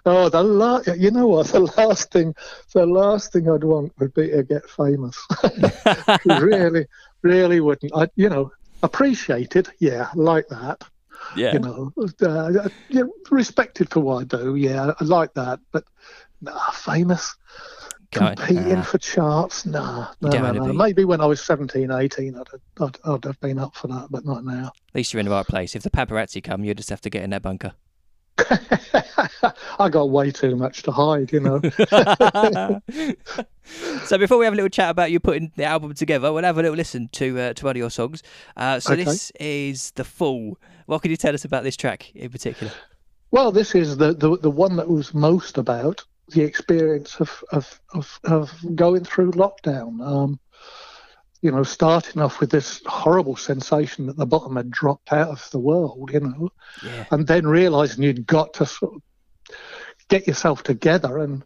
oh, 0.06 0.30
the 0.30 0.44
la- 0.44 0.82
you 0.96 1.12
know 1.12 1.28
what? 1.28 1.48
The 1.48 1.72
last 1.78 2.12
thing, 2.12 2.34
the 2.74 2.86
last 2.86 3.32
thing 3.32 3.50
I'd 3.50 3.64
want 3.64 3.94
would 4.00 4.14
be 4.14 4.30
to 4.30 4.44
get 4.44 4.68
famous. 4.70 5.18
really, 6.26 6.88
really 7.22 7.60
wouldn't. 7.60 7.92
I, 7.96 8.08
you 8.16 8.30
know, 8.30 8.52
appreciate 8.82 9.56
it. 9.56 9.70
Yeah, 9.80 10.10
like 10.16 10.48
that. 10.48 10.84
Yeah. 11.36 11.54
You 11.54 11.60
know, 11.60 11.94
uh, 12.22 12.70
yeah, 12.90 13.04
respected 13.30 13.90
for 13.92 14.00
what 14.00 14.22
I 14.22 14.38
do. 14.38 14.56
Yeah, 14.56 14.94
I 15.00 15.04
like 15.04 15.34
that, 15.36 15.60
but 15.72 15.84
nah, 16.42 16.72
famous. 16.72 17.36
Competing 18.12 18.78
ah. 18.78 18.84
for 18.84 18.98
charts? 19.00 19.66
Nah, 19.66 20.12
no, 20.22 20.30
no, 20.30 20.52
no. 20.52 20.66
be. 20.68 20.74
Maybe 20.74 21.06
when 21.06 21.22
I 21.22 21.26
was 21.26 21.42
17, 21.44 21.90
18, 21.90 22.36
I'd, 22.36 22.48
I'd, 22.80 22.98
I'd 23.06 23.24
have 23.26 23.40
been 23.40 23.58
up 23.58 23.76
for 23.76 23.88
that, 23.88 24.08
but 24.12 24.26
not 24.26 24.44
now. 24.44 24.68
At 24.68 24.96
least 24.96 25.14
you're 25.14 25.20
in 25.20 25.26
the 25.26 25.32
right 25.32 25.48
place. 25.48 25.76
If 25.76 25.84
the 25.84 25.90
paparazzi 25.90 26.44
come, 26.44 26.64
you 26.64 26.74
just 26.76 26.90
have 26.90 27.02
to 27.02 27.10
get 27.10 27.24
in 27.24 27.32
that 27.32 27.42
bunker. 27.42 27.74
I 29.80 29.90
got 29.90 30.10
way 30.10 30.32
too 30.32 30.56
much 30.56 30.84
to 30.84 30.92
hide, 30.92 31.32
you 31.32 31.40
know. 31.40 31.62
so 34.06 34.18
before 34.18 34.38
we 34.38 34.46
have 34.46 34.54
a 34.54 34.56
little 34.56 34.70
chat 34.70 34.90
about 34.90 35.12
you 35.12 35.20
putting 35.20 35.52
the 35.56 35.66
album 35.66 35.94
together, 35.94 36.32
we'll 36.34 36.44
have 36.44 36.58
a 36.58 36.62
little 36.62 36.76
listen 36.76 37.10
to 37.14 37.40
uh, 37.40 37.54
to 37.54 37.66
one 37.66 37.76
of 37.76 37.78
your 37.78 37.90
songs. 37.90 38.24
Uh, 38.58 38.80
so 38.80 38.94
Okay. 38.94 39.04
this 39.04 39.32
is 39.40 39.92
the 39.92 40.04
Fool. 40.04 40.58
What 40.86 41.02
can 41.02 41.12
you 41.12 41.18
tell 41.18 41.34
us 41.34 41.46
about 41.46 41.64
this 41.64 41.78
track 41.78 42.14
in 42.16 42.30
particular? 42.30 42.74
Well, 43.32 43.52
this 43.52 43.74
is 43.76 43.98
the, 43.98 44.14
the 44.14 44.38
the 44.38 44.52
one 44.52 44.76
that 44.76 44.90
was 44.90 45.14
most 45.14 45.58
about 45.58 46.04
the 46.30 46.44
experience 46.44 47.16
of 47.20 47.44
of 47.52 47.82
of, 47.94 48.20
of 48.24 48.52
going 48.76 49.04
through 49.04 49.32
lockdown. 49.32 50.06
Um, 50.06 50.40
you 51.44 51.52
know, 51.52 51.64
starting 51.64 52.22
off 52.22 52.40
with 52.40 52.50
this 52.50 52.82
horrible 52.86 53.36
sensation 53.36 54.06
that 54.08 54.16
the 54.16 54.26
bottom 54.26 54.56
had 54.56 54.72
dropped 54.72 55.12
out 55.12 55.28
of 55.28 55.50
the 55.52 55.60
world. 55.60 56.10
You 56.14 56.22
know, 56.22 56.50
Yeah, 56.82 57.06
and 57.12 57.28
then 57.28 57.46
realizing 57.46 58.04
you'd 58.04 58.26
got 58.26 58.54
to 58.56 58.66
sort 58.66 58.96
of 58.96 59.02
get 60.08 60.26
yourself 60.26 60.64
together 60.64 61.20
and 61.20 61.44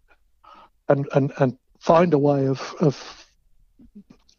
and 0.87 1.07
and, 1.13 1.33
and 1.39 1.57
find 1.79 2.13
a 2.13 2.17
way 2.19 2.45
of 2.45 2.75
of 2.79 3.25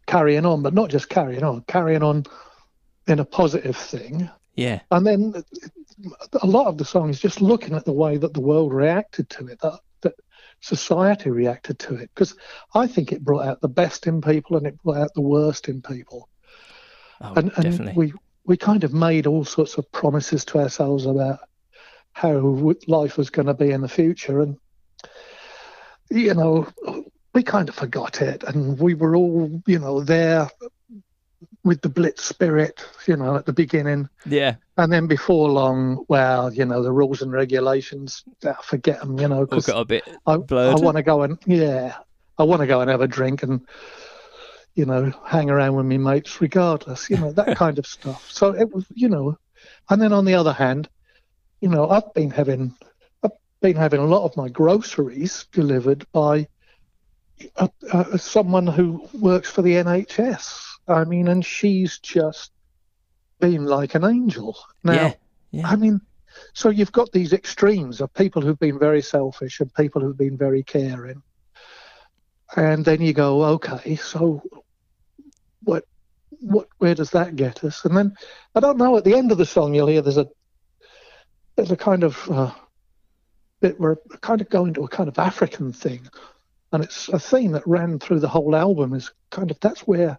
carrying 0.07 0.47
on, 0.47 0.63
but 0.63 0.75
not 0.75 0.91
just 0.91 1.09
carrying 1.09 1.43
on, 1.43 1.63
carrying 1.67 2.05
on 2.05 2.25
in 3.09 3.19
a 3.19 3.25
positive 3.25 3.77
thing. 3.77 4.31
yeah, 4.55 4.81
And 4.93 5.07
then 5.07 5.43
a 6.41 6.47
lot 6.47 6.69
of 6.69 6.79
the 6.79 6.85
song 6.85 7.11
is 7.11 7.21
just 7.21 7.41
looking 7.41 7.75
at 7.75 7.85
the 7.85 7.93
way 7.93 8.17
that 8.17 8.33
the 8.33 8.41
world 8.41 8.73
reacted 8.73 9.29
to 9.31 9.47
it, 9.49 9.61
that, 9.61 9.73
that 9.73 9.81
society 10.61 11.31
reacted 11.31 11.79
to 11.81 11.95
it. 11.95 12.11
Because 12.15 12.35
I 12.75 12.87
think 12.87 13.13
it 13.13 13.25
brought 13.25 13.47
out 13.47 13.61
the 13.61 13.69
best 13.69 14.07
in 14.07 14.21
people 14.21 14.57
and 14.57 14.67
it 14.67 14.83
brought 14.83 14.99
out 14.99 15.15
the 15.15 15.21
worst 15.21 15.69
in 15.69 15.83
people. 15.83 16.29
oh, 17.21 17.35
and 17.35 17.53
and 17.57 17.65
definitely. 17.65 17.95
we 17.95 18.13
we 18.45 18.57
kind 18.57 18.85
of 18.85 18.95
made 18.95 19.27
all 19.27 19.45
sorts 19.45 19.77
of 19.77 19.91
promises 19.93 20.45
to 20.47 20.59
ourselves 20.59 21.05
about 21.07 21.41
how 22.13 22.75
life 22.87 23.17
was 23.17 23.31
going 23.31 23.47
to 23.47 23.55
be 23.55 23.71
in 23.71 23.83
the 23.83 23.89
future, 23.89 24.41
and 24.41 24.57
you 26.11 26.35
know, 26.35 26.67
we 27.35 27.43
kind 27.43 27.69
of 27.69 27.75
forgot 27.75 28.23
it, 28.23 28.43
and 28.43 28.79
we 28.79 28.95
were 28.95 29.15
all 29.15 29.63
you 29.67 29.79
know 29.79 30.01
there 30.01 30.49
with 31.65 31.81
the 31.83 31.89
blitz 31.89 32.25
spirit, 32.25 32.85
you 33.07 33.17
know, 33.17 33.37
at 33.37 33.47
the 33.47 33.53
beginning. 33.53 34.09
yeah, 34.27 34.57
And 34.77 34.93
then 34.93 35.07
before 35.07 35.49
long, 35.49 36.05
well, 36.09 36.53
you 36.53 36.65
know, 36.65 36.83
the 36.83 36.93
rules 36.93 37.23
and 37.23 37.33
regulations, 37.33 38.25
ah, 38.45 38.57
forget 38.63 39.01
them, 39.01 39.19
you 39.19 39.29
know, 39.29 39.39
all 39.39 39.47
because 39.47 39.67
got 39.67 39.81
a 39.81 39.85
bit 39.85 40.05
I, 40.27 40.35
I 40.35 40.75
want 40.75 40.97
to 40.97 41.03
go 41.03 41.23
and, 41.23 41.39
yeah, 41.47 41.97
I 42.39 42.45
want 42.45 42.61
to 42.61 42.67
go 42.67 42.81
and 42.81 42.91
have 42.91 43.01
a 43.01 43.09
drink 43.09 43.43
and, 43.43 43.61
you 44.75 44.87
know, 44.87 45.13
hang 45.25 45.51
around 45.51 45.75
with 45.77 45.87
me 45.87 45.99
mates 45.99 46.41
regardless, 46.41 47.11
you 47.11 47.19
know, 47.19 47.33
that 47.33 47.57
kind 47.57 47.79
of 47.79 47.87
stuff. 47.87 48.31
So 48.31 48.55
it 48.55 48.73
was, 48.73 48.87
you 48.95 49.09
know, 49.09 49.39
and 49.91 50.01
then 50.01 50.13
on 50.13 50.25
the 50.25 50.35
other 50.35 50.53
hand, 50.53 50.89
you 51.61 51.69
know, 51.69 51.89
I've 51.89 52.13
been 52.15 52.31
having, 52.31 52.75
I've 53.23 53.33
been 53.61 53.77
having 53.77 54.01
a 54.01 54.07
lot 54.07 54.25
of 54.25 54.37
my 54.37 54.49
groceries 54.49 55.47
delivered 55.53 56.07
by 56.13 56.49
uh, 57.57 57.69
uh, 57.93 58.17
someone 58.17 58.67
who 58.67 59.07
works 59.15 59.51
for 59.51 59.63
the 59.63 59.75
NHS. 59.75 60.68
I 60.89 61.05
mean, 61.05 61.29
and 61.29 61.45
she's 61.45 61.99
just 61.99 62.53
been 63.41 63.65
like 63.65 63.95
an 63.95 64.05
angel. 64.05 64.57
Now, 64.83 64.93
yeah, 64.93 65.13
yeah, 65.51 65.69
I 65.69 65.77
mean, 65.77 66.01
so 66.53 66.71
you've 66.71 66.93
got 66.93 67.13
these 67.13 67.33
extremes 67.33 68.01
of 68.01 68.13
people 68.15 68.43
who've 68.43 68.59
been 68.59 68.79
very 68.79 69.03
selfish 69.03 69.61
and 69.61 69.73
people 69.75 70.01
who've 70.01 70.17
been 70.17 70.37
very 70.37 70.63
caring. 70.63 71.23
And 72.57 72.85
then 72.85 73.03
you 73.03 73.13
go, 73.13 73.45
okay, 73.45 73.97
so 73.97 74.43
what, 75.65 75.85
what, 76.41 76.69
where 76.79 76.95
does 76.95 77.11
that 77.11 77.37
get 77.37 77.63
us? 77.65 77.85
And 77.85 77.97
then 77.97 78.17
I 78.55 78.61
don't 78.61 78.79
know. 78.79 78.97
At 78.97 79.05
the 79.05 79.15
end 79.15 79.33
of 79.33 79.39
the 79.39 79.47
song, 79.47 79.75
you'll 79.75 79.89
hear 79.89 80.01
there's 80.01 80.17
a, 80.17 80.29
there's 81.57 81.73
a 81.73 81.77
kind 81.77 82.05
of 82.05 82.31
uh, 82.31 82.53
bit 83.61 83.79
where 83.79 83.99
kind 84.21 84.41
of 84.41 84.49
go 84.49 84.65
into 84.65 84.85
a 84.85 84.89
kind 84.89 85.09
of 85.09 85.19
African 85.19 85.73
thing, 85.73 86.09
and 86.73 86.85
it's 86.85 87.09
a 87.09 87.19
theme 87.19 87.53
that 87.53 87.67
ran 87.67 87.99
through 87.99 88.21
the 88.21 88.29
whole 88.29 88.55
album. 88.55 88.95
Is 88.95 89.13
kind 89.31 89.51
of 89.51 89.59
that's 89.61 89.81
where 89.81 90.19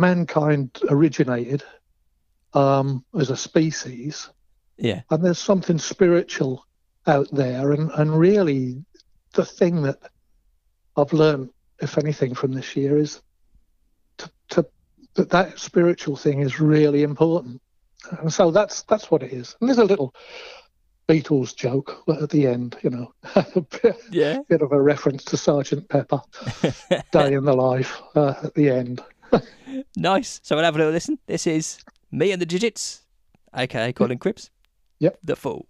mankind 0.00 0.78
originated 0.88 1.62
um, 2.54 3.04
as 3.18 3.30
a 3.30 3.36
species. 3.36 4.30
Yeah, 4.76 5.02
and 5.10 5.22
there's 5.22 5.38
something 5.38 5.78
spiritual 5.78 6.64
out 7.06 7.28
there 7.32 7.72
and, 7.72 7.90
and 7.92 8.18
really 8.18 8.84
the 9.32 9.44
thing 9.44 9.82
that 9.82 9.98
I've 10.96 11.12
learned 11.12 11.50
if 11.80 11.98
anything 11.98 12.34
from 12.34 12.52
this 12.52 12.76
year 12.76 12.98
is 12.98 13.22
to, 14.18 14.30
to 14.50 14.66
that 15.14 15.30
that 15.30 15.58
spiritual 15.58 16.16
thing 16.16 16.40
is 16.40 16.60
really 16.60 17.02
important. 17.02 17.60
And 18.20 18.32
so 18.32 18.50
that's 18.50 18.82
that's 18.82 19.10
what 19.10 19.22
it 19.22 19.32
is. 19.32 19.56
And 19.60 19.68
there's 19.68 19.78
a 19.78 19.84
little 19.84 20.14
Beatles 21.08 21.54
joke 21.56 22.02
at 22.08 22.30
the 22.30 22.46
end 22.46 22.76
you 22.82 22.90
know. 22.90 23.12
A 23.34 23.60
bit, 23.60 23.96
yeah. 24.10 24.38
bit 24.48 24.62
of 24.62 24.72
a 24.72 24.80
reference 24.80 25.24
to 25.26 25.36
Sergeant 25.36 25.88
Pepper 25.88 26.20
Day 27.12 27.34
in 27.34 27.44
the 27.44 27.54
Life 27.54 28.00
uh, 28.14 28.34
at 28.42 28.54
the 28.54 28.70
end 28.70 29.02
Nice. 29.96 30.40
So 30.42 30.56
we'll 30.56 30.64
have 30.64 30.74
a 30.74 30.78
little 30.78 30.92
listen. 30.92 31.18
This 31.26 31.46
is 31.46 31.78
me 32.10 32.32
and 32.32 32.40
the 32.40 32.46
Digits, 32.46 33.02
aka 33.54 33.92
Colin 33.92 34.18
Cripps. 34.18 34.50
Yep. 34.98 35.18
The 35.24 35.36
Fool. 35.36 35.66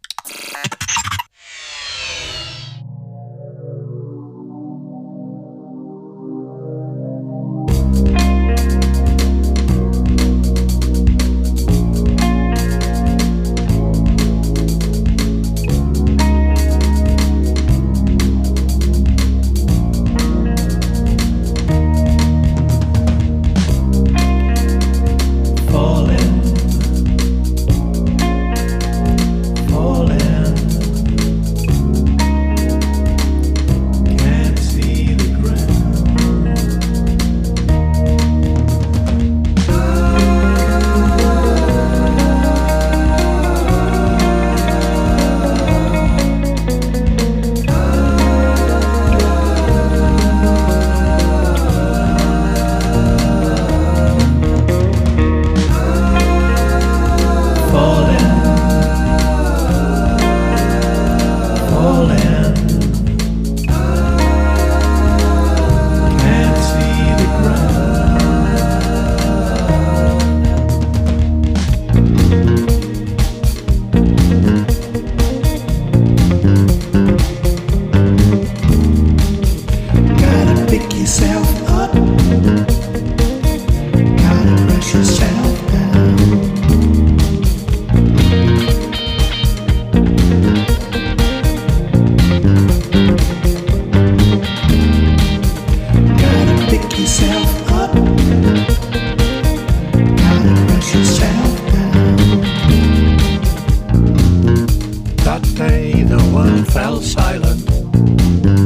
Fell 106.72 107.00
silent, 107.00 107.62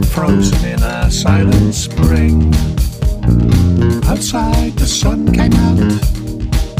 frozen 0.06 0.64
in 0.64 0.82
a 0.82 1.11
silent 1.11 1.75
spring. 1.75 2.52
Outside 4.06 4.73
the 4.73 4.87
sun 4.87 5.32
came 5.32 5.52
out, 5.54 5.78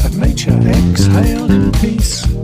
and 0.05 0.19
nature 0.19 0.59
exhaled 0.67 1.51
in 1.51 1.71
peace. 1.73 2.34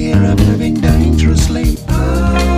Year 0.00 0.24
of 0.32 0.40
living 0.48 0.80
dangerously. 0.80 1.76
Goes 1.86 2.49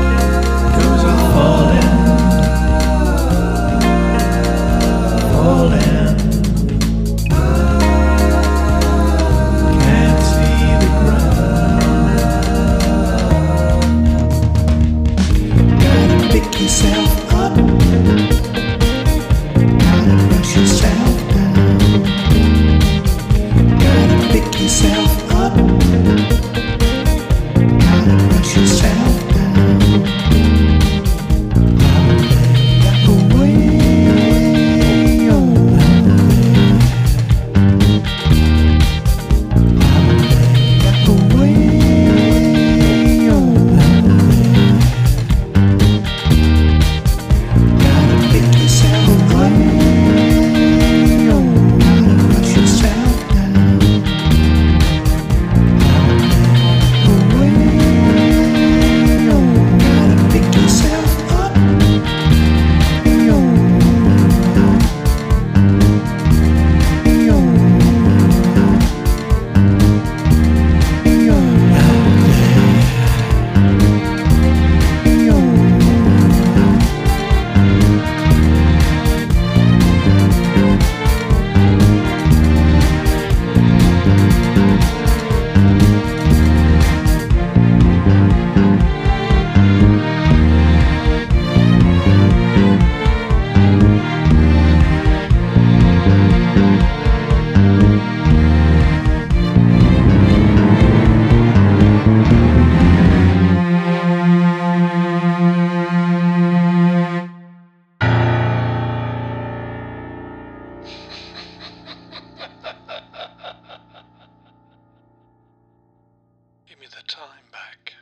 Give 116.73 116.81
me 116.81 116.87
the 116.87 117.03
time 117.07 117.45
back. 117.53 117.93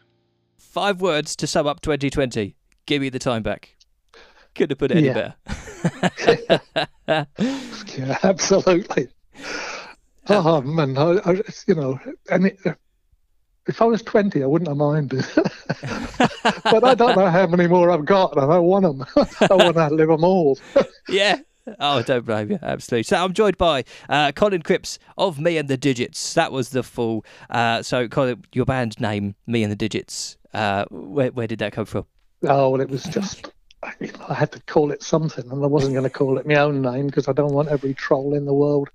Five 0.56 1.00
words 1.00 1.34
to 1.34 1.48
sum 1.48 1.66
up 1.66 1.80
2020. 1.80 2.54
Give 2.86 3.02
me 3.02 3.08
the 3.08 3.18
time 3.18 3.42
back. 3.42 3.74
Couldn't 4.54 4.70
have 4.70 4.78
put 4.78 4.92
it 4.92 4.98
any 4.98 5.08
Yeah. 5.08 5.32
better. 7.08 7.26
Yeah, 7.98 8.16
absolutely. 8.22 9.08
Oh 10.28 10.60
man, 10.62 10.96
I, 10.96 11.18
I, 11.28 11.42
you 11.66 11.74
know, 11.74 11.98
and 12.30 12.46
it, 12.46 12.60
if 13.66 13.82
I 13.82 13.86
was 13.86 14.02
twenty, 14.02 14.44
I 14.44 14.46
wouldn't 14.46 14.68
have 14.68 14.76
minded. 14.76 15.26
but 15.34 16.84
I 16.84 16.94
don't 16.94 17.16
know 17.16 17.26
how 17.28 17.48
many 17.48 17.66
more 17.66 17.90
I've 17.90 18.04
got, 18.04 18.36
and 18.36 18.52
I 18.52 18.58
want 18.60 18.84
them. 18.84 19.04
I 19.50 19.54
want 19.54 19.74
to 19.78 19.88
live 19.88 20.06
them 20.08 20.22
all. 20.22 20.56
yeah. 21.08 21.38
Oh, 21.78 22.02
don't 22.02 22.24
blame 22.26 22.50
you. 22.50 22.58
Absolutely. 22.62 23.04
So 23.04 23.22
I'm 23.22 23.32
joined 23.32 23.58
by 23.58 23.84
uh, 24.08 24.32
Colin 24.32 24.62
Cripps 24.62 24.98
of 25.18 25.38
Me 25.38 25.56
and 25.56 25.68
the 25.68 25.76
Digits. 25.76 26.34
That 26.34 26.52
was 26.52 26.70
the 26.70 26.82
Fool. 26.82 27.24
Uh, 27.48 27.82
so, 27.82 28.08
Colin, 28.08 28.42
your 28.52 28.64
band 28.64 29.00
name, 29.00 29.34
Me 29.46 29.62
and 29.62 29.70
the 29.70 29.76
Digits. 29.76 30.36
Uh, 30.52 30.84
where, 30.90 31.30
where 31.30 31.46
did 31.46 31.58
that 31.60 31.72
come 31.72 31.84
from? 31.86 32.04
Oh 32.44 32.70
well, 32.70 32.80
it 32.80 32.88
was 32.90 33.04
just. 33.04 33.50
I 33.82 34.34
had 34.34 34.52
to 34.52 34.60
call 34.62 34.90
it 34.92 35.02
something, 35.02 35.50
and 35.50 35.62
I 35.64 35.66
wasn't 35.66 35.94
going 35.94 36.04
to 36.04 36.10
call 36.10 36.38
it 36.38 36.46
my 36.46 36.56
own 36.56 36.82
name 36.82 37.06
because 37.06 37.28
I 37.28 37.32
don't 37.32 37.52
want 37.54 37.68
every 37.68 37.94
troll 37.94 38.34
in 38.34 38.44
the 38.44 38.52
world 38.52 38.90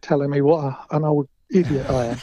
telling 0.00 0.30
me 0.30 0.40
what 0.40 0.78
an 0.90 1.04
old 1.04 1.28
idiot 1.52 1.86
I 1.88 2.16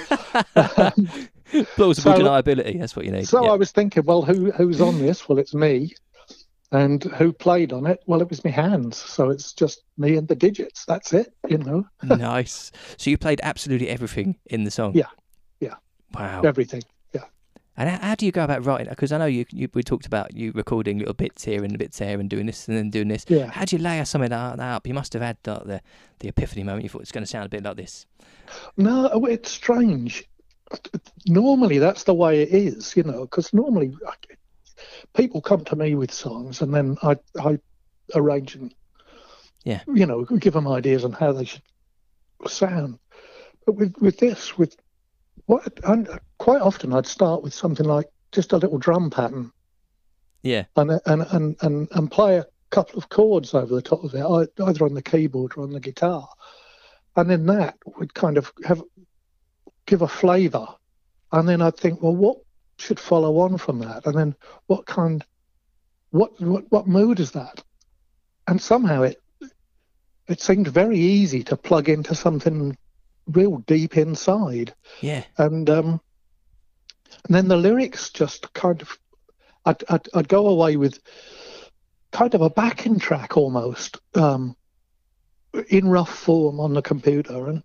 am. 0.55 1.07
Plausible 1.75 1.93
So- 2.13 2.19
deniability. 2.19 2.79
That's 2.79 2.95
what 2.95 3.05
you 3.05 3.11
need. 3.11 3.27
So 3.27 3.43
Yeah. 3.45 3.51
I 3.51 3.55
was 3.55 3.71
thinking, 3.71 4.03
well, 4.03 4.21
who 4.21 4.51
who's 4.51 4.81
on 4.81 4.99
this? 4.99 5.29
Well, 5.29 5.37
it's 5.37 5.53
me. 5.53 5.93
And 6.71 7.03
who 7.03 7.31
played 7.31 7.71
on 7.71 7.85
it? 7.85 8.01
Well, 8.07 8.21
it 8.21 8.29
was 8.29 8.43
my 8.43 8.51
hands. 8.51 8.97
So 8.97 9.29
it's 9.29 9.53
just 9.53 9.83
me 9.97 10.17
and 10.17 10.27
the 10.27 10.35
digits. 10.35 10.83
That's 10.85 11.13
it, 11.13 11.33
you 11.47 11.57
know, 11.57 11.87
nice. 12.03 12.71
So 12.97 13.09
you 13.09 13.17
played 13.17 13.39
absolutely 13.41 13.87
everything 13.87 14.37
in 14.47 14.65
the 14.65 14.71
song. 14.71 14.93
Yeah. 14.93 15.07
Yeah. 15.61 15.75
Wow. 16.13 16.41
everything. 16.41 16.83
Yeah. 17.13 17.23
And 17.77 17.89
how, 17.89 18.09
how 18.09 18.15
do 18.15 18.25
you 18.25 18.33
go 18.33 18.43
about 18.43 18.65
writing? 18.65 18.89
Because 18.89 19.13
I 19.13 19.17
know 19.17 19.27
you, 19.27 19.45
you. 19.49 19.69
We 19.73 19.81
talked 19.81 20.05
about 20.05 20.35
you 20.35 20.51
recording 20.53 20.99
little 20.99 21.13
bits 21.13 21.45
here 21.45 21.63
and 21.63 21.77
bits 21.77 21.99
there, 21.99 22.19
and 22.19 22.29
doing 22.29 22.47
this 22.47 22.67
and 22.67 22.75
then 22.75 22.89
doing 22.89 23.07
this. 23.07 23.25
Yeah. 23.29 23.45
How 23.45 23.63
do 23.63 23.77
you 23.77 23.81
layer 23.81 24.03
something 24.03 24.31
like 24.31 24.57
that 24.57 24.59
up? 24.59 24.87
You 24.87 24.93
must 24.93 25.13
have 25.13 25.21
had 25.21 25.37
the 25.43 25.59
the, 25.59 25.81
the 26.19 26.27
epiphany 26.27 26.63
moment. 26.63 26.83
You 26.83 26.89
thought 26.89 27.01
it's 27.01 27.13
going 27.13 27.23
to 27.23 27.29
sound 27.29 27.45
a 27.45 27.49
bit 27.49 27.63
like 27.63 27.77
this. 27.77 28.05
No, 28.75 29.09
oh, 29.13 29.25
it's 29.25 29.51
strange. 29.51 30.25
Normally, 31.27 31.77
that's 31.79 32.03
the 32.03 32.13
way 32.13 32.41
it 32.41 32.49
is, 32.49 32.95
you 32.97 33.03
know, 33.03 33.21
because 33.21 33.53
normally 33.53 33.95
people 35.15 35.41
come 35.41 35.63
to 35.65 35.75
me 35.75 35.95
with 35.95 36.11
songs 36.11 36.61
and 36.61 36.73
then 36.73 36.97
I, 37.03 37.17
I 37.39 37.59
arrange 38.15 38.55
and, 38.55 38.73
Yeah. 39.63 39.81
you 39.87 40.05
know, 40.05 40.23
give 40.25 40.53
them 40.53 40.67
ideas 40.67 41.03
on 41.03 41.11
how 41.13 41.31
they 41.33 41.45
should 41.45 41.61
sound. 42.47 42.99
But 43.65 43.75
with, 43.75 43.95
with 43.99 44.17
this, 44.17 44.57
with 44.57 44.75
what, 45.45 45.67
and 45.83 46.07
quite 46.37 46.61
often 46.61 46.93
I'd 46.93 47.07
start 47.07 47.43
with 47.43 47.53
something 47.53 47.85
like 47.85 48.07
just 48.31 48.53
a 48.53 48.57
little 48.57 48.77
drum 48.77 49.09
pattern 49.09 49.51
Yeah. 50.43 50.65
and 50.75 50.91
and 51.05 51.21
and 51.31 51.55
and, 51.61 51.87
and 51.91 52.11
play 52.11 52.37
a 52.37 52.45
couple 52.69 52.97
of 52.97 53.09
chords 53.09 53.53
over 53.53 53.73
the 53.73 53.81
top 53.81 54.03
of 54.03 54.13
it, 54.13 54.23
either 54.61 54.85
on 54.85 54.93
the 54.93 55.01
keyboard 55.01 55.53
or 55.55 55.63
on 55.63 55.71
the 55.71 55.79
guitar, 55.79 56.27
and 57.15 57.29
then 57.29 57.45
that 57.45 57.77
would 57.97 58.13
kind 58.13 58.37
of 58.37 58.51
have 58.65 58.81
give 59.85 60.01
a 60.01 60.07
flavour, 60.07 60.67
and 61.31 61.47
then 61.47 61.61
I'd 61.61 61.77
think, 61.77 62.01
well, 62.01 62.15
what 62.15 62.37
should 62.77 62.99
follow 62.99 63.39
on 63.39 63.57
from 63.57 63.79
that, 63.79 64.05
and 64.05 64.15
then 64.15 64.35
what 64.67 64.85
kind, 64.85 65.23
what 66.11 66.39
what 66.39 66.71
what 66.71 66.87
mood 66.87 67.19
is 67.19 67.31
that, 67.31 67.63
and 68.47 68.61
somehow 68.61 69.03
it 69.03 69.21
it 70.27 70.41
seemed 70.41 70.67
very 70.67 70.99
easy 70.99 71.43
to 71.43 71.57
plug 71.57 71.89
into 71.89 72.13
something 72.15 72.77
real 73.27 73.57
deep 73.59 73.97
inside. 73.97 74.73
Yeah. 75.01 75.23
and 75.37 75.69
um, 75.69 76.01
and 77.25 77.35
then 77.35 77.47
the 77.47 77.57
lyrics 77.57 78.09
just 78.09 78.53
kind 78.53 78.81
of 78.81 78.97
I'd, 79.65 79.83
I'd, 79.89 80.07
I'd 80.13 80.27
go 80.27 80.47
away 80.47 80.77
with 80.77 80.99
kind 82.11 82.33
of 82.33 82.41
a 82.41 82.49
backing 82.49 82.99
track 82.99 83.35
almost 83.35 83.99
um, 84.15 84.55
in 85.69 85.89
rough 85.89 86.13
form 86.13 86.59
on 86.59 86.73
the 86.73 86.81
computer. 86.81 87.47
And 87.47 87.63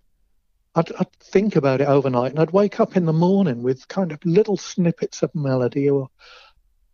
I'd, 0.75 0.91
I'd 0.99 1.11
think 1.19 1.55
about 1.55 1.81
it 1.81 1.87
overnight 1.87 2.31
and 2.31 2.39
I'd 2.39 2.51
wake 2.51 2.79
up 2.79 2.97
in 2.97 3.05
the 3.05 3.13
morning 3.13 3.61
with 3.61 3.87
kind 3.87 4.11
of 4.11 4.23
little 4.25 4.57
snippets 4.57 5.21
of 5.21 5.33
melody 5.35 5.89
or 5.89 6.09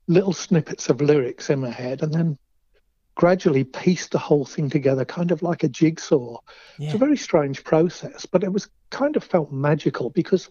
little 0.08 0.34
snippets 0.34 0.90
of 0.90 1.02
lyrics 1.02 1.50
in 1.50 1.60
my 1.60 1.70
head, 1.70 2.02
and 2.02 2.14
then 2.14 2.38
gradually 3.16 3.64
piece 3.64 4.08
the 4.08 4.18
whole 4.18 4.44
thing 4.46 4.70
together, 4.70 5.06
kind 5.06 5.32
of 5.32 5.44
like 5.44 5.64
a 5.64 5.70
jigsaw. 5.70 6.38
Yeah. 6.78 6.88
It's 6.88 6.96
a 6.96 6.98
very 6.98 7.16
strange 7.16 7.64
process, 7.64 8.26
but 8.26 8.44
it 8.44 8.52
was 8.52 8.70
kind 8.90 9.16
of 9.16 9.24
felt 9.24 9.52
magical 9.52 10.10
because, 10.10 10.50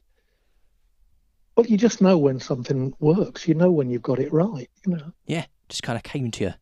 well, 1.57 1.67
you 1.67 1.77
just 1.77 2.01
know 2.01 2.17
when 2.17 2.39
something 2.39 2.95
works. 3.01 3.49
You 3.49 3.55
know 3.55 3.71
when 3.71 3.91
you've 3.91 4.03
got 4.03 4.21
it 4.21 4.33
right. 4.33 4.71
You 4.87 4.97
know. 4.97 5.13
Yeah. 5.27 5.47
Just 5.69 5.83
kind 5.83 5.97
of 5.97 6.03
came 6.03 6.31
to 6.31 6.45
you. 6.45 6.55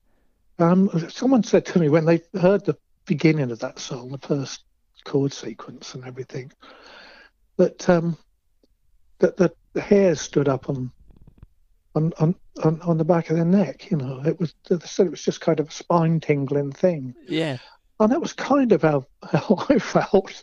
Um, 0.58 0.90
someone 1.10 1.42
said 1.42 1.66
to 1.66 1.78
me 1.78 1.88
when 1.88 2.06
they 2.06 2.22
heard 2.40 2.64
the 2.64 2.78
beginning 3.04 3.50
of 3.50 3.58
that 3.60 3.78
song, 3.78 4.08
the 4.08 4.18
first 4.18 4.64
chord 5.06 5.32
sequence 5.32 5.94
and 5.94 6.04
everything, 6.04 6.52
But 7.56 7.88
um, 7.88 8.18
that 9.20 9.36
the, 9.36 9.52
the 9.72 9.80
hairs 9.80 10.20
stood 10.20 10.48
up 10.48 10.68
on, 10.68 10.90
on 11.94 12.12
on 12.18 12.34
on 12.82 12.98
the 12.98 13.04
back 13.04 13.30
of 13.30 13.36
their 13.36 13.44
neck. 13.44 13.90
You 13.90 13.96
know, 13.96 14.22
it 14.26 14.38
was 14.38 14.54
they 14.68 14.78
said 14.80 15.06
it 15.06 15.10
was 15.10 15.22
just 15.24 15.40
kind 15.40 15.60
of 15.60 15.68
a 15.68 15.72
spine 15.72 16.20
tingling 16.20 16.72
thing, 16.72 17.14
Yeah. 17.26 17.56
and 18.00 18.12
that 18.12 18.20
was 18.20 18.32
kind 18.34 18.72
of 18.72 18.82
how, 18.82 19.06
how 19.32 19.64
I 19.70 19.78
felt. 19.78 20.42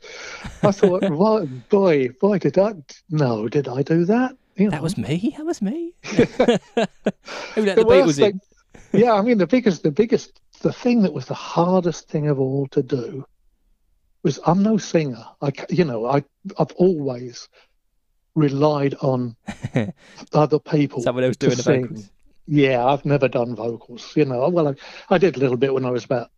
I 0.63 0.71
thought, 0.71 1.01
well, 1.09 1.45
boy, 1.69 2.09
boy, 2.19 2.39
did 2.39 2.57
I 2.57 2.73
no, 3.09 3.47
did 3.47 3.67
I 3.67 3.83
do 3.83 4.05
that? 4.05 4.35
You 4.55 4.65
know, 4.65 4.71
That 4.71 4.83
was 4.83 4.97
me. 4.97 5.33
That 5.37 5.45
was 5.45 5.61
me. 5.61 5.93
Who 6.03 6.17
let 7.65 7.75
the, 7.75 7.75
the 7.75 7.83
Beatles 7.85 8.19
in? 8.21 8.39
thing. 8.39 8.41
yeah, 8.93 9.13
I 9.13 9.21
mean 9.21 9.37
the 9.39 9.47
biggest, 9.47 9.83
the 9.83 9.91
biggest, 9.91 10.39
the 10.61 10.71
thing 10.73 11.01
that 11.03 11.13
was 11.13 11.25
the 11.25 11.33
hardest 11.33 12.07
thing 12.09 12.27
of 12.27 12.39
all 12.39 12.67
to 12.71 12.81
do 12.83 13.25
was 14.23 14.39
I'm 14.45 14.63
no 14.63 14.77
singer. 14.77 15.23
I, 15.41 15.51
you 15.69 15.85
know, 15.85 16.05
I, 16.05 16.23
I've 16.57 16.71
always 16.73 17.49
relied 18.35 18.95
on 18.95 19.35
other 20.33 20.59
people. 20.59 21.01
Someone 21.01 21.23
else 21.23 21.37
doing 21.37 21.55
the 21.55 21.63
sing. 21.63 21.81
vocals. 21.83 22.09
Yeah, 22.47 22.85
I've 22.85 23.05
never 23.05 23.27
done 23.27 23.55
vocals. 23.55 24.15
You 24.15 24.25
know, 24.25 24.47
well, 24.49 24.69
I, 24.69 24.75
I 25.09 25.17
did 25.17 25.37
a 25.37 25.39
little 25.39 25.57
bit 25.57 25.73
when 25.73 25.85
I 25.85 25.91
was 25.91 26.05
about 26.05 26.31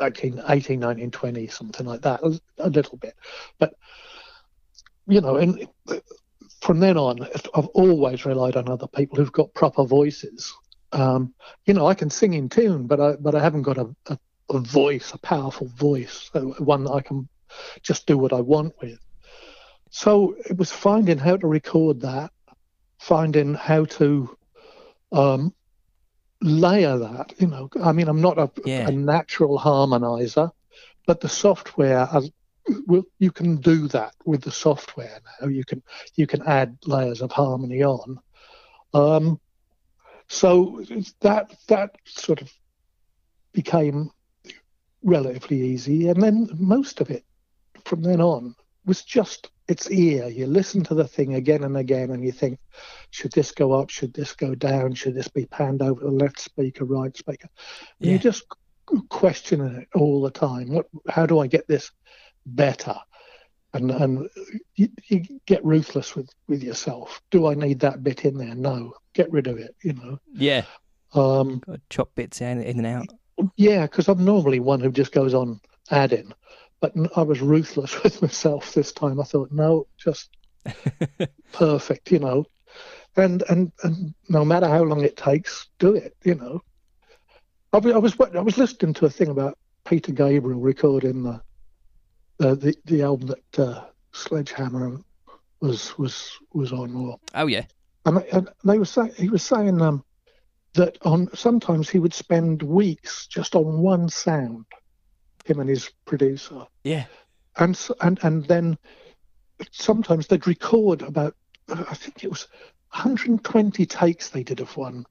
18, 0.00 0.42
18 0.48 0.80
19, 0.80 1.10
20, 1.10 1.46
something 1.48 1.86
like 1.86 2.02
that, 2.02 2.22
a, 2.22 2.38
a 2.58 2.70
little 2.70 2.98
bit. 2.98 3.14
But, 3.58 3.74
you 5.06 5.20
know, 5.20 5.36
and 5.36 5.66
from 6.60 6.80
then 6.80 6.96
on, 6.96 7.22
I've 7.54 7.66
always 7.68 8.24
relied 8.24 8.56
on 8.56 8.68
other 8.68 8.88
people 8.88 9.16
who've 9.16 9.32
got 9.32 9.54
proper 9.54 9.84
voices. 9.84 10.54
Um, 10.92 11.34
you 11.66 11.74
know, 11.74 11.86
I 11.86 11.94
can 11.94 12.10
sing 12.10 12.34
in 12.34 12.48
tune, 12.48 12.86
but 12.86 13.00
I 13.00 13.12
but 13.16 13.34
I 13.34 13.40
haven't 13.40 13.62
got 13.62 13.76
a, 13.76 13.94
a, 14.06 14.18
a 14.50 14.58
voice, 14.58 15.12
a 15.12 15.18
powerful 15.18 15.68
voice, 15.68 16.30
one 16.58 16.84
that 16.84 16.92
I 16.92 17.00
can 17.00 17.28
just 17.82 18.06
do 18.06 18.18
what 18.18 18.32
I 18.32 18.40
want 18.40 18.74
with. 18.80 18.98
So 19.90 20.36
it 20.48 20.56
was 20.56 20.72
finding 20.72 21.18
how 21.18 21.36
to 21.36 21.46
record 21.46 22.00
that, 22.02 22.30
finding 22.98 23.54
how 23.54 23.84
to 23.84 24.36
um, 25.12 25.54
layer 26.42 26.98
that. 26.98 27.32
You 27.38 27.46
know, 27.48 27.70
I 27.82 27.92
mean, 27.92 28.08
I'm 28.08 28.20
not 28.20 28.38
a, 28.38 28.50
Yeah. 28.64 28.88
a 28.88 28.92
natural 28.92 29.58
harmonizer, 29.58 30.50
but 31.06 31.20
the 31.20 31.28
software, 31.28 32.04
has, 32.06 32.30
well, 32.86 33.04
you 33.18 33.30
can 33.30 33.56
do 33.56 33.88
that 33.88 34.14
with 34.24 34.42
the 34.42 34.50
software 34.50 35.20
now. 35.40 35.48
You 35.48 35.64
can 35.64 35.82
you 36.16 36.26
can 36.26 36.42
add 36.42 36.76
layers 36.84 37.22
of 37.22 37.30
harmony 37.32 37.82
on. 37.84 38.18
Um, 38.92 39.40
so 40.28 40.82
that 41.20 41.54
that 41.68 41.96
sort 42.04 42.42
of 42.42 42.52
became 43.52 44.10
relatively 45.06 45.62
easy, 45.62 46.08
and 46.08 46.20
then 46.22 46.48
most 46.58 47.00
of 47.00 47.10
it 47.10 47.24
from 47.84 48.02
then 48.02 48.20
on 48.20 48.54
was 48.84 49.02
just 49.02 49.50
its 49.68 49.90
ear. 49.90 50.28
You 50.28 50.46
listen 50.46 50.82
to 50.84 50.94
the 50.94 51.06
thing 51.06 51.34
again 51.34 51.64
and 51.64 51.76
again, 51.76 52.10
and 52.10 52.24
you 52.24 52.32
think, 52.32 52.58
should 53.10 53.32
this 53.32 53.52
go 53.52 53.72
up? 53.72 53.88
Should 53.90 54.12
this 54.12 54.34
go 54.34 54.54
down? 54.54 54.94
Should 54.94 55.14
this 55.14 55.28
be 55.28 55.46
panned 55.46 55.82
over 55.82 56.04
the 56.04 56.10
left 56.10 56.40
speaker, 56.40 56.84
right 56.84 57.16
speaker? 57.16 57.48
Yeah. 57.98 58.12
You 58.12 58.18
just 58.18 58.44
questioning 59.08 59.76
it 59.76 59.88
all 59.94 60.20
the 60.22 60.30
time. 60.30 60.72
What? 60.72 60.86
How 61.08 61.24
do 61.24 61.38
I 61.38 61.46
get 61.46 61.66
this 61.66 61.90
better? 62.44 62.96
And 63.74 63.90
and 63.90 64.28
you, 64.74 64.88
you 65.08 65.40
get 65.46 65.64
ruthless 65.64 66.14
with 66.14 66.30
with 66.48 66.62
yourself. 66.62 67.20
Do 67.30 67.48
I 67.48 67.54
need 67.54 67.80
that 67.80 68.02
bit 68.02 68.24
in 68.24 68.38
there? 68.38 68.54
No, 68.54 68.94
get 69.14 69.30
rid 69.30 69.46
of 69.46 69.58
it. 69.58 69.74
You 69.82 69.94
know. 69.94 70.18
Yeah. 70.32 70.64
Um, 71.12 71.62
chop 71.88 72.10
bits 72.14 72.40
in, 72.40 72.60
in 72.60 72.78
and 72.78 72.86
out. 72.86 73.06
Yeah, 73.56 73.82
because 73.82 74.08
I'm 74.08 74.24
normally 74.24 74.60
one 74.60 74.80
who 74.80 74.90
just 74.90 75.12
goes 75.12 75.34
on 75.34 75.60
adding, 75.90 76.32
but 76.80 76.92
I 77.16 77.22
was 77.22 77.40
ruthless 77.40 78.02
with 78.02 78.22
myself 78.22 78.72
this 78.72 78.92
time. 78.92 79.20
I 79.20 79.24
thought, 79.24 79.50
no, 79.52 79.86
just 79.96 80.30
perfect, 81.52 82.10
you 82.10 82.18
know, 82.18 82.46
and 83.16 83.42
and 83.48 83.72
and 83.82 84.14
no 84.28 84.44
matter 84.44 84.68
how 84.68 84.82
long 84.82 85.02
it 85.02 85.16
takes, 85.16 85.68
do 85.78 85.94
it, 85.94 86.16
you 86.24 86.34
know. 86.34 86.62
I 87.72 87.78
was 87.78 87.92
I 87.94 87.98
was, 87.98 88.20
I 88.34 88.40
was 88.40 88.58
listening 88.58 88.94
to 88.94 89.06
a 89.06 89.10
thing 89.10 89.28
about 89.28 89.58
Peter 89.84 90.12
Gabriel 90.12 90.60
recording 90.60 91.22
the 91.22 91.40
the 92.38 92.54
the, 92.54 92.76
the 92.86 93.02
album 93.02 93.28
that 93.28 93.58
uh, 93.58 93.84
Sledgehammer 94.12 94.98
was 95.60 95.96
was 95.98 96.30
was 96.52 96.72
on, 96.72 96.94
or 96.94 97.18
Oh 97.34 97.46
yeah. 97.46 97.64
and, 98.04 98.18
and 98.32 98.48
they 98.64 98.78
were 98.78 98.84
saying 98.84 99.12
he 99.16 99.28
was 99.28 99.42
saying 99.42 99.80
um, 99.82 100.04
that 100.76 100.96
on 101.04 101.28
sometimes 101.34 101.88
he 101.90 101.98
would 101.98 102.14
spend 102.14 102.62
weeks 102.62 103.26
just 103.26 103.54
on 103.54 103.80
one 103.80 104.08
sound, 104.08 104.64
him 105.44 105.60
and 105.60 105.68
his 105.68 105.90
producer, 106.04 106.66
Yeah. 106.84 107.04
and 107.58 107.78
and 108.00 108.18
and 108.22 108.44
then 108.46 108.78
sometimes 109.72 110.26
they'd 110.26 110.46
record 110.46 111.02
about 111.02 111.34
I 111.68 111.94
think 111.94 112.22
it 112.22 112.30
was 112.30 112.46
120 112.92 113.84
takes 113.86 114.28
they 114.30 114.42
did 114.44 114.60
of 114.60 114.76
one 114.76 115.04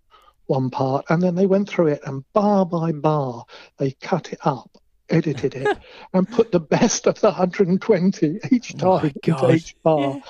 one 0.48 0.70
part, 0.70 1.06
and 1.10 1.22
then 1.22 1.36
they 1.36 1.48
went 1.48 1.68
through 1.68 1.88
it 1.88 2.02
and 2.06 2.24
bar 2.34 2.66
by 2.66 2.92
bar 2.92 3.46
they 3.78 3.92
cut 3.92 4.32
it 4.32 4.40
up. 4.46 4.70
Edited 5.10 5.54
it 5.56 5.78
and 6.14 6.28
put 6.30 6.52
the 6.52 6.60
best 6.60 7.06
of 7.08 7.20
the 7.22 7.28
120 7.28 8.40
each 8.52 8.74
Oh 8.82 8.96
my 8.98 9.02
time 9.02 9.14
God. 9.24 9.54
each 9.56 9.76
bar. 9.84 10.16
Yeah. 10.16 10.22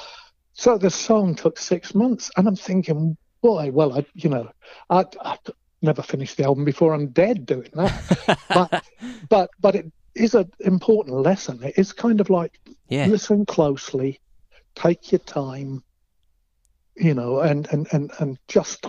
So 0.53 0.77
the 0.77 0.89
song 0.89 1.35
took 1.35 1.57
six 1.57 1.93
months, 1.95 2.31
and 2.37 2.47
I'm 2.47 2.55
thinking, 2.55 3.17
boy, 3.45 3.69
well, 3.71 3.97
I, 3.99 4.05
you 4.15 4.29
know, 4.29 4.49
I, 4.89 5.05
I 5.21 5.37
never 5.81 6.01
finished 6.01 6.37
the 6.37 6.45
album 6.45 6.65
before 6.65 6.93
I'm 6.95 7.07
dead 7.09 7.45
doing 7.45 7.69
that. 7.73 8.39
but, 8.49 8.83
but, 9.29 9.49
but 9.59 9.75
it 9.75 9.91
is 10.15 10.33
an 10.33 10.49
important 10.61 11.17
lesson. 11.17 11.61
It 11.63 11.75
is 11.77 11.93
kind 11.93 12.19
of 12.19 12.29
like 12.31 12.59
Yeah. 12.89 13.05
listen 13.05 13.45
closely, 13.45 14.19
take 14.73 15.11
your 15.11 15.19
time, 15.19 15.83
you 16.95 17.13
know, 17.13 17.39
and 17.41 17.67
and 17.71 17.87
and 17.91 18.11
and 18.19 18.37
just 18.47 18.87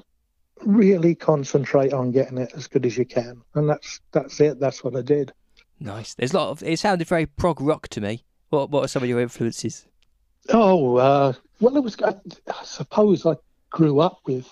really 0.65 1.15
concentrate 1.15 1.93
on 1.93 2.13
getting 2.13 2.39
it 2.39 2.53
as 2.57 2.67
good 2.67 2.87
as 2.87 2.97
you 2.97 3.05
can. 3.05 3.43
And 3.55 3.69
that's 3.69 4.01
that's 4.13 4.41
it. 4.41 4.59
That's 4.59 4.83
what 4.83 4.97
I 4.97 5.03
did. 5.03 5.33
Nice. 5.81 6.15
There's 6.15 6.33
a 6.33 6.39
lot 6.39 6.51
of. 6.51 6.63
It 6.63 6.79
sounded 6.79 7.07
very 7.09 7.27
prog 7.27 7.61
rock 7.61 7.89
to 7.89 8.01
me. 8.01 8.25
What 8.51 8.71
What 8.71 8.85
are 8.85 8.89
some 8.89 9.03
of 9.03 9.09
your 9.09 9.21
influences? 9.21 9.87
Oh, 10.49 10.97
uh, 10.97 11.33
well, 11.61 11.77
it 11.77 11.83
was. 11.83 12.01
I, 12.01 12.15
I 12.49 12.65
suppose 12.65 13.27
I 13.27 13.35
grew 13.77 14.01
up 14.01 14.21
with 14.25 14.51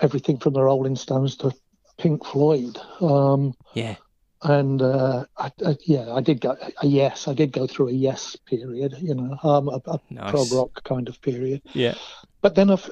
everything 0.00 0.38
from 0.38 0.54
the 0.54 0.62
Rolling 0.62 0.96
Stones 0.96 1.36
to 1.36 1.52
Pink 1.98 2.24
Floyd, 2.24 2.78
um, 3.02 3.52
Yeah. 3.74 3.96
and 4.42 4.80
uh, 4.80 5.26
I, 5.36 5.52
I, 5.66 5.76
yeah, 5.84 6.10
I 6.14 6.22
did 6.22 6.40
go. 6.40 6.56
A 6.82 6.86
yes, 6.86 7.28
I 7.28 7.34
did 7.34 7.52
go 7.52 7.66
through 7.66 7.88
a 7.88 7.92
yes 7.92 8.36
period. 8.46 8.94
You 8.98 9.14
know, 9.16 9.36
um, 9.42 9.68
a, 9.68 9.80
a 9.86 10.00
Nice. 10.08 10.30
prog 10.30 10.50
rock 10.52 10.82
kind 10.84 11.08
of 11.08 11.20
period. 11.20 11.60
Yeah. 11.74 11.94
But 12.40 12.54
then 12.54 12.70
I've, 12.70 12.88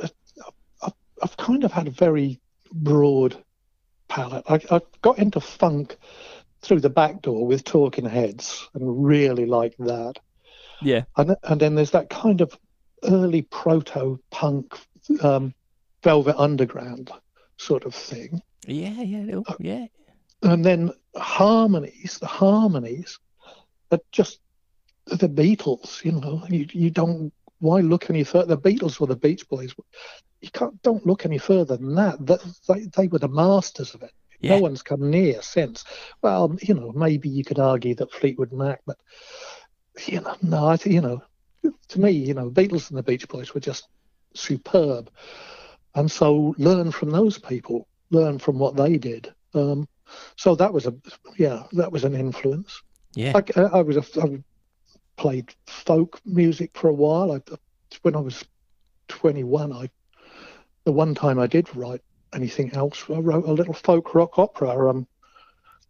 I've, 0.83 0.93
I've 1.23 1.37
kind 1.39 1.65
of 1.65 1.73
had 1.73 1.87
a 1.87 1.91
very 2.07 2.39
broad 2.71 3.43
palette. 4.09 4.45
I, 4.47 4.61
I 4.71 4.81
got 5.01 5.19
into 5.19 5.41
funk 5.41 5.97
through 6.61 6.81
the 6.81 6.91
back 6.91 7.23
door 7.23 7.47
with 7.47 7.65
Talking 7.65 8.05
Heads, 8.05 8.69
and 8.75 9.07
really 9.07 9.47
liked 9.47 9.79
that. 9.79 10.19
Yeah. 10.83 11.05
And, 11.17 11.35
and 11.45 11.59
then 11.61 11.77
there's 11.77 11.93
that 11.93 12.11
kind 12.11 12.43
of 12.43 12.59
early 13.05 13.43
proto 13.43 14.21
punk 14.31 14.77
um, 15.23 15.55
Velvet 16.03 16.37
Underground 16.37 17.11
sort 17.57 17.85
of 17.85 17.95
thing. 17.95 18.41
Yeah. 18.67 19.01
Yeah. 19.03 19.21
little- 19.25 19.47
Yeah. 19.59 19.87
And 20.43 20.65
then 20.65 20.93
harmonies, 21.17 22.19
the 22.21 22.27
harmonies 22.27 23.19
are 23.91 23.99
just 24.13 24.41
the 25.07 25.29
Beatles, 25.29 26.05
you 26.05 26.13
know. 26.13 26.45
You, 26.49 26.67
you 26.73 26.91
don't, 26.91 27.33
why 27.59 27.81
look 27.81 28.09
any 28.09 28.23
further? 28.23 28.55
The 28.55 28.59
Beatles 28.71 29.01
were 29.01 29.09
the 29.09 29.17
Beach 29.17 29.49
Boys. 29.49 29.75
You 30.41 30.51
can't, 30.53 30.81
don't 30.83 31.05
look 31.05 31.25
any 31.27 31.39
further 31.39 31.77
than 31.77 31.95
that. 31.97 32.25
that 32.27 32.41
they, 32.69 32.87
they 32.97 33.09
were 33.09 33.19
the 33.19 33.29
masters 33.29 33.95
of 33.95 34.03
it. 34.03 34.13
Yeah. 34.41 34.57
No 34.57 34.63
one's 34.63 34.83
come 34.83 35.11
near 35.11 35.43
since. 35.43 35.83
Well, 36.23 36.57
you 36.63 36.75
know, 36.75 36.93
maybe 36.93 37.29
you 37.29 37.43
could 37.45 37.59
argue 37.59 37.97
that 37.97 38.13
Fleetwood 38.13 38.53
Mac, 38.53 38.81
but 38.87 38.97
you 40.07 40.21
know, 40.21 40.37
no, 40.43 40.67
I 40.69 40.79
you 40.85 41.01
know, 41.01 41.21
to 41.89 42.01
me, 42.01 42.13
you 42.13 42.35
know, 42.35 42.49
Beatles 42.49 42.91
and 42.91 42.99
the 42.99 43.03
Beach 43.03 43.27
Boys 43.27 43.53
were 43.53 43.61
just 43.61 43.89
superb, 44.39 45.11
and 45.95 46.11
so 46.11 46.55
learn 46.59 46.91
from 46.91 47.11
those 47.11 47.39
people, 47.39 47.87
learn 48.11 48.39
from 48.39 48.59
what 48.59 48.77
they 48.77 48.97
did. 48.97 49.33
Um, 49.55 49.89
so 50.37 50.55
that 50.55 50.73
was 50.73 50.87
a, 50.87 50.95
yeah, 51.37 51.65
that 51.73 51.93
was 51.93 52.05
an 52.05 52.15
influence. 52.15 52.83
Yeah. 53.15 53.33
I, 53.35 53.61
I 53.61 53.83
was 53.83 53.97
a, 53.97 54.23
I 54.23 54.43
played 55.17 55.55
folk 55.67 56.21
music 56.25 56.71
for 56.75 56.89
a 56.89 56.95
while. 56.95 57.33
I, 57.33 57.41
when 58.03 58.17
I 58.17 58.21
was 58.21 58.45
21, 59.09 59.73
I 59.73 59.91
the 60.85 60.93
one 60.93 61.15
time 61.15 61.39
I 61.39 61.47
did 61.47 61.75
write 61.77 62.01
anything 62.33 62.73
else. 62.73 63.05
I 63.11 63.19
wrote 63.19 63.47
a 63.47 63.53
little 63.53 63.75
folk 63.75 64.15
rock 64.15 64.39
opera 64.39 64.91
um, 64.91 65.07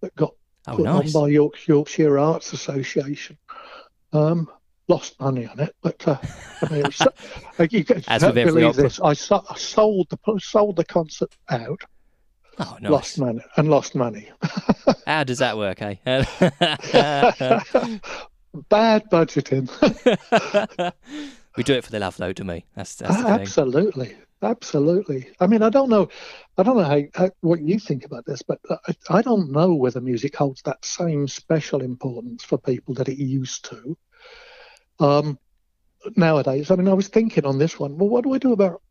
that 0.00 0.14
got 0.16 0.34
Oh, 0.68 0.76
put 0.76 0.84
nice. 0.84 1.14
on 1.14 1.22
by 1.22 1.28
York, 1.28 1.66
Yorkshire 1.66 2.18
Arts 2.18 2.52
Association. 2.52 3.38
Um, 4.12 4.50
lost 4.88 5.20
money 5.20 5.46
on 5.46 5.60
it, 5.60 5.74
but 5.82 6.06
uh, 6.08 6.16
I 6.62 6.72
mean, 6.72 6.80
it 6.80 6.86
was, 6.86 7.00
uh, 7.00 7.66
you 7.70 7.84
can 7.84 8.02
As 8.08 8.22
with 8.24 8.36
every 8.38 8.52
believe 8.52 8.76
this. 8.76 8.98
I, 9.00 9.12
so- 9.12 9.44
I 9.48 9.56
sold 9.56 10.08
the 10.10 10.18
sold 10.40 10.76
the 10.76 10.84
concert 10.84 11.34
out, 11.50 11.80
Oh, 12.60 12.76
nice. 12.80 12.90
lost 12.90 13.18
money, 13.20 13.40
and 13.56 13.68
lost 13.70 13.94
money. 13.94 14.28
How 15.06 15.22
does 15.24 15.38
that 15.38 15.56
work, 15.56 15.80
eh? 15.80 15.94
Bad 18.70 19.04
budgeting. 19.10 19.68
we 21.56 21.62
do 21.62 21.74
it 21.74 21.84
for 21.84 21.90
the 21.90 22.00
love, 22.00 22.16
though, 22.16 22.32
to 22.32 22.44
me. 22.44 22.64
That's 22.74 22.96
that's 22.96 23.16
the 23.16 23.22
thing. 23.22 23.32
absolutely, 23.32 24.16
absolutely. 24.42 25.28
I 25.38 25.46
mean, 25.46 25.62
I 25.62 25.68
don't 25.68 25.88
know, 25.90 26.08
I 26.56 26.62
don't 26.62 26.76
know 26.76 26.82
how, 26.84 27.02
how 27.14 27.30
what 27.40 27.60
you 27.60 27.78
think 27.78 28.04
about 28.04 28.24
this, 28.26 28.42
but 28.42 28.58
I, 28.70 29.18
I 29.18 29.22
don't 29.22 29.52
know 29.52 29.74
whether 29.74 30.00
music 30.00 30.34
holds 30.36 30.62
that 30.62 30.84
same 30.84 31.28
special 31.28 31.82
importance 31.82 32.42
for 32.42 32.58
people 32.58 32.94
that 32.94 33.08
it 33.08 33.18
used 33.18 33.64
to. 33.66 33.96
Um, 35.00 35.38
nowadays, 36.16 36.70
I 36.70 36.76
mean, 36.76 36.88
I 36.88 36.94
was 36.94 37.08
thinking 37.08 37.44
on 37.44 37.58
this 37.58 37.78
one. 37.78 37.96
Well, 37.98 38.08
what 38.08 38.24
do 38.24 38.34
I 38.34 38.38
do 38.38 38.52
about, 38.52 38.82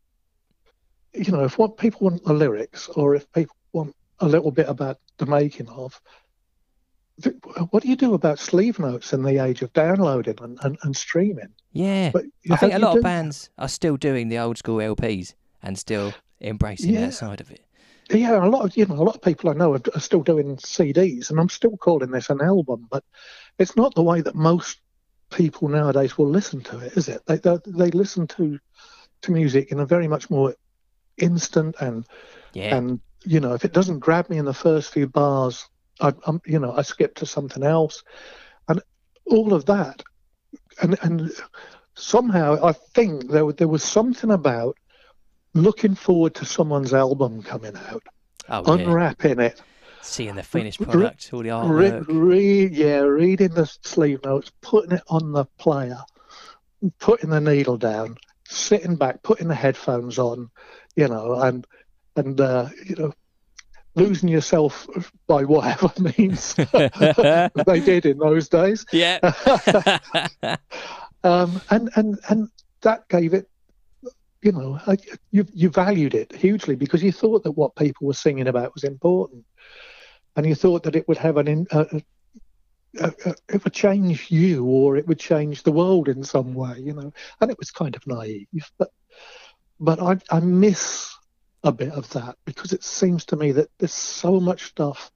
you 1.14 1.32
know, 1.32 1.44
if 1.44 1.58
what 1.58 1.76
people 1.76 2.06
want 2.08 2.24
the 2.24 2.32
lyrics, 2.32 2.88
or 2.88 3.14
if 3.14 3.30
people 3.32 3.56
want 3.72 3.94
a 4.20 4.26
little 4.28 4.50
bit 4.50 4.68
about 4.68 4.98
the 5.18 5.26
making 5.26 5.68
of. 5.68 6.00
th- 7.22 7.36
What 7.70 7.82
do 7.82 7.88
you 7.88 7.96
do 7.96 8.14
about 8.14 8.38
sleeve 8.38 8.78
notes 8.78 9.12
in 9.12 9.22
the 9.22 9.38
age 9.42 9.62
of 9.62 9.72
downloading 9.72 10.36
and, 10.40 10.58
and, 10.62 10.78
and 10.82 10.96
streaming? 10.96 11.48
Yeah. 11.72 12.10
But 12.12 12.24
I 12.50 12.56
think 12.56 12.74
a 12.74 12.78
lot 12.78 12.96
of 12.96 13.02
bands 13.02 13.50
are 13.58 13.68
still 13.68 13.96
doing 13.96 14.28
the 14.28 14.38
old 14.38 14.58
school 14.58 14.78
LPs 14.78 15.34
and 15.62 15.78
still 15.78 16.14
embracing 16.40 16.92
Yeah. 16.94 17.06
that 17.06 17.14
side 17.14 17.40
of 17.40 17.50
it. 17.50 17.64
Yeah, 18.10 18.42
a 18.42 18.48
lot 18.48 18.64
of 18.64 18.74
you 18.76 18.86
know 18.86 18.94
a 18.94 19.04
lot 19.04 19.16
of 19.16 19.20
people 19.22 19.50
I 19.50 19.52
know 19.52 19.74
are, 19.74 19.80
are 19.94 20.00
still 20.00 20.22
doing 20.22 20.56
CDs, 20.56 21.28
and 21.28 21.38
I'm 21.38 21.50
still 21.50 21.76
calling 21.76 22.10
this 22.10 22.30
an 22.30 22.40
album, 22.40 22.86
but 22.90 23.04
it's 23.58 23.76
not 23.76 23.94
the 23.94 24.02
way 24.02 24.22
that 24.22 24.34
most 24.34 24.78
people 25.30 25.68
nowadays 25.68 26.16
will 26.16 26.28
listen 26.28 26.60
to 26.62 26.78
it, 26.78 26.92
is 26.96 27.08
it? 27.08 27.22
They 27.26 27.36
they, 27.36 27.58
they 27.66 27.90
listen 27.90 28.26
to 28.28 28.58
to 29.22 29.32
music 29.32 29.72
in 29.72 29.80
a 29.80 29.86
very 29.86 30.08
much 30.08 30.30
more 30.30 30.54
instant 31.16 31.74
and 31.80 32.06
Yeah. 32.54 32.76
and 32.76 33.00
you 33.24 33.40
know 33.40 33.54
if 33.54 33.64
it 33.64 33.72
doesn't 33.72 33.98
grab 33.98 34.30
me 34.30 34.38
in 34.38 34.44
the 34.44 34.54
first 34.54 34.92
few 34.92 35.08
bars, 35.08 35.68
I, 36.00 36.12
I'm 36.26 36.40
you 36.46 36.58
know 36.58 36.72
I 36.72 36.82
skip 36.82 37.14
to 37.16 37.26
something 37.26 37.62
else, 37.62 38.04
and 38.68 38.80
all 39.26 39.52
of 39.52 39.66
that, 39.66 40.02
and 40.80 40.98
and 41.02 41.30
somehow 41.94 42.64
I 42.64 42.72
think 42.72 43.30
there 43.30 43.50
there 43.52 43.68
was 43.68 43.82
something 43.82 44.30
about 44.30 44.76
looking 45.54 45.94
forward 45.94 46.34
to 46.36 46.44
someone's 46.44 46.94
album 46.94 47.42
coming 47.42 47.76
out 47.76 48.02
oh, 48.48 48.62
yeah. 48.76 48.84
unwrapping 48.84 49.40
it, 49.40 49.60
Seeing 50.08 50.36
the 50.36 50.42
finished 50.42 50.80
product, 50.80 51.30
all 51.32 51.42
the 51.42 51.50
artwork. 51.50 52.06
re- 52.08 52.66
yeah, 52.66 53.00
reading 53.00 53.50
the 53.50 53.66
sleeve 53.82 54.24
notes, 54.24 54.50
putting 54.62 54.92
it 54.92 55.02
on 55.08 55.32
the 55.32 55.44
player, 55.58 55.98
putting 56.98 57.30
the 57.30 57.40
needle 57.40 57.76
down, 57.76 58.16
sitting 58.48 58.96
back, 58.96 59.22
putting 59.22 59.48
the 59.48 59.54
headphones 59.54 60.18
on, 60.18 60.50
you 60.96 61.08
know, 61.08 61.34
and 61.34 61.66
and 62.16 62.40
uh, 62.40 62.68
you 62.86 62.96
know, 62.96 63.12
losing 63.94 64.28
yourself 64.30 64.88
by 65.26 65.44
whatever 65.44 65.92
means 66.18 66.54
they 66.72 67.80
did 67.80 68.06
in 68.06 68.18
those 68.18 68.48
days. 68.48 68.86
yeah. 68.92 69.18
um, 71.22 71.60
and 71.70 71.90
and 71.96 72.18
and 72.28 72.48
that 72.80 73.06
gave 73.08 73.34
it, 73.34 73.46
you 74.42 74.52
know, 74.52 74.80
you 75.30 75.46
you 75.52 75.68
valued 75.68 76.14
it 76.14 76.34
hugely 76.34 76.76
because 76.76 77.02
you 77.02 77.12
thought 77.12 77.44
that 77.44 77.52
what 77.52 77.76
people 77.76 78.06
were 78.06 78.14
singing 78.14 78.48
about 78.48 78.72
was 78.74 78.84
important, 78.84 79.44
and 80.38 80.46
you 80.46 80.54
thought 80.54 80.84
that 80.84 80.94
it 80.94 81.08
would 81.08 81.18
have 81.18 81.36
an 81.36 81.48
in, 81.48 81.66
uh, 81.72 81.84
uh, 83.00 83.10
uh, 83.26 83.32
it 83.52 83.64
would 83.64 83.72
change 83.72 84.30
you 84.30 84.64
or 84.64 84.96
it 84.96 85.04
would 85.08 85.18
change 85.18 85.64
the 85.64 85.72
world 85.72 86.08
in 86.08 86.22
some 86.22 86.54
way, 86.54 86.78
you 86.78 86.94
know, 86.94 87.12
and 87.40 87.50
it 87.50 87.58
was 87.58 87.72
kind 87.72 87.96
of 87.96 88.06
naive, 88.06 88.70
but 88.78 88.90
but 89.80 90.00
I 90.00 90.16
I 90.30 90.38
miss 90.38 91.12
a 91.64 91.72
bit 91.72 91.90
of 91.90 92.08
that 92.10 92.36
because 92.44 92.72
it 92.72 92.84
seems 92.84 93.24
to 93.26 93.36
me 93.36 93.50
that 93.50 93.68
there's 93.78 93.92
so 93.92 94.38
much 94.38 94.66
stuff. 94.66 95.10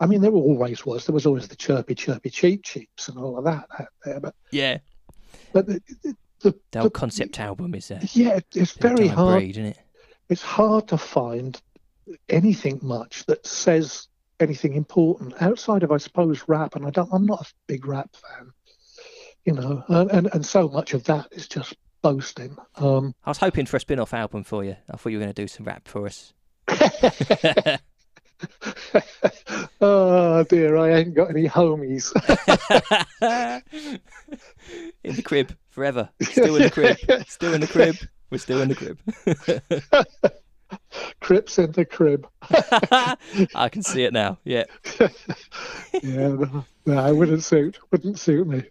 I 0.00 0.06
mean, 0.06 0.20
there 0.20 0.32
always 0.32 0.84
was. 0.84 1.06
There 1.06 1.14
was 1.14 1.24
always 1.24 1.46
the 1.46 1.54
chirpy, 1.54 1.94
chirpy, 1.94 2.30
cheap 2.30 2.64
cheaps 2.64 3.08
and 3.08 3.16
all 3.16 3.38
of 3.38 3.44
that 3.44 3.66
out 3.78 3.88
there. 4.04 4.18
But 4.18 4.34
yeah. 4.50 4.78
but 5.52 5.66
the, 5.66 5.80
the, 6.02 6.16
the, 6.40 6.54
The 6.72 6.90
concept 6.90 7.38
album 7.38 7.76
is 7.76 7.86
there. 7.86 8.00
yeah, 8.12 8.40
it's 8.56 8.72
very 8.72 9.06
hard. 9.06 9.38
Breed, 9.38 9.50
isn't 9.52 9.66
it? 9.66 9.78
It's 10.28 10.42
hard 10.42 10.88
to 10.88 10.98
find 10.98 11.60
anything 12.28 12.80
much 12.82 13.24
that 13.26 13.46
says 13.46 14.08
anything 14.44 14.74
important 14.74 15.34
outside 15.42 15.82
of, 15.82 15.90
I 15.90 15.96
suppose, 15.96 16.44
rap. 16.46 16.76
And 16.76 16.86
I 16.86 16.90
don't. 16.90 17.08
I'm 17.12 17.26
not 17.26 17.42
a 17.42 17.52
big 17.66 17.86
rap 17.86 18.10
fan, 18.14 18.52
you 19.44 19.54
know. 19.54 19.82
And 19.88 20.10
and, 20.10 20.30
and 20.32 20.46
so 20.46 20.68
much 20.68 20.94
of 20.94 21.04
that 21.04 21.28
is 21.32 21.48
just 21.48 21.74
boasting. 22.02 22.56
Um, 22.76 23.14
I 23.24 23.30
was 23.30 23.38
hoping 23.38 23.66
for 23.66 23.76
a 23.76 23.80
spin 23.80 23.98
off 23.98 24.14
album 24.14 24.44
for 24.44 24.62
you. 24.62 24.76
I 24.90 24.96
thought 24.96 25.10
you 25.10 25.18
were 25.18 25.24
going 25.24 25.34
to 25.34 25.42
do 25.42 25.48
some 25.48 25.66
rap 25.66 25.88
for 25.88 26.06
us. 26.06 26.32
oh 29.80 30.44
dear, 30.44 30.76
I 30.76 30.90
ain't 30.90 31.14
got 31.14 31.30
any 31.30 31.48
homies. 31.48 32.12
in 35.04 35.16
the 35.16 35.22
crib 35.22 35.56
forever. 35.70 36.10
Still 36.20 36.56
in 36.56 36.62
the 36.62 36.70
crib. 36.70 36.98
Still 37.28 37.54
in 37.54 37.60
the 37.60 37.66
crib. 37.66 37.96
We're 38.30 38.38
still 38.38 38.60
in 38.60 38.68
the 38.68 38.74
crib. 38.74 38.98
Crips 41.20 41.58
in 41.58 41.72
the 41.72 41.84
crib. 41.84 42.26
I 42.50 43.68
can 43.70 43.82
see 43.82 44.04
it 44.04 44.12
now. 44.12 44.38
Yeah. 44.44 44.64
Yeah, 46.02 46.28
no, 46.28 46.64
no, 46.86 47.06
it 47.06 47.14
wouldn't 47.14 47.44
suit. 47.44 47.78
Wouldn't 47.92 48.18
suit 48.18 48.48
me. 48.48 48.64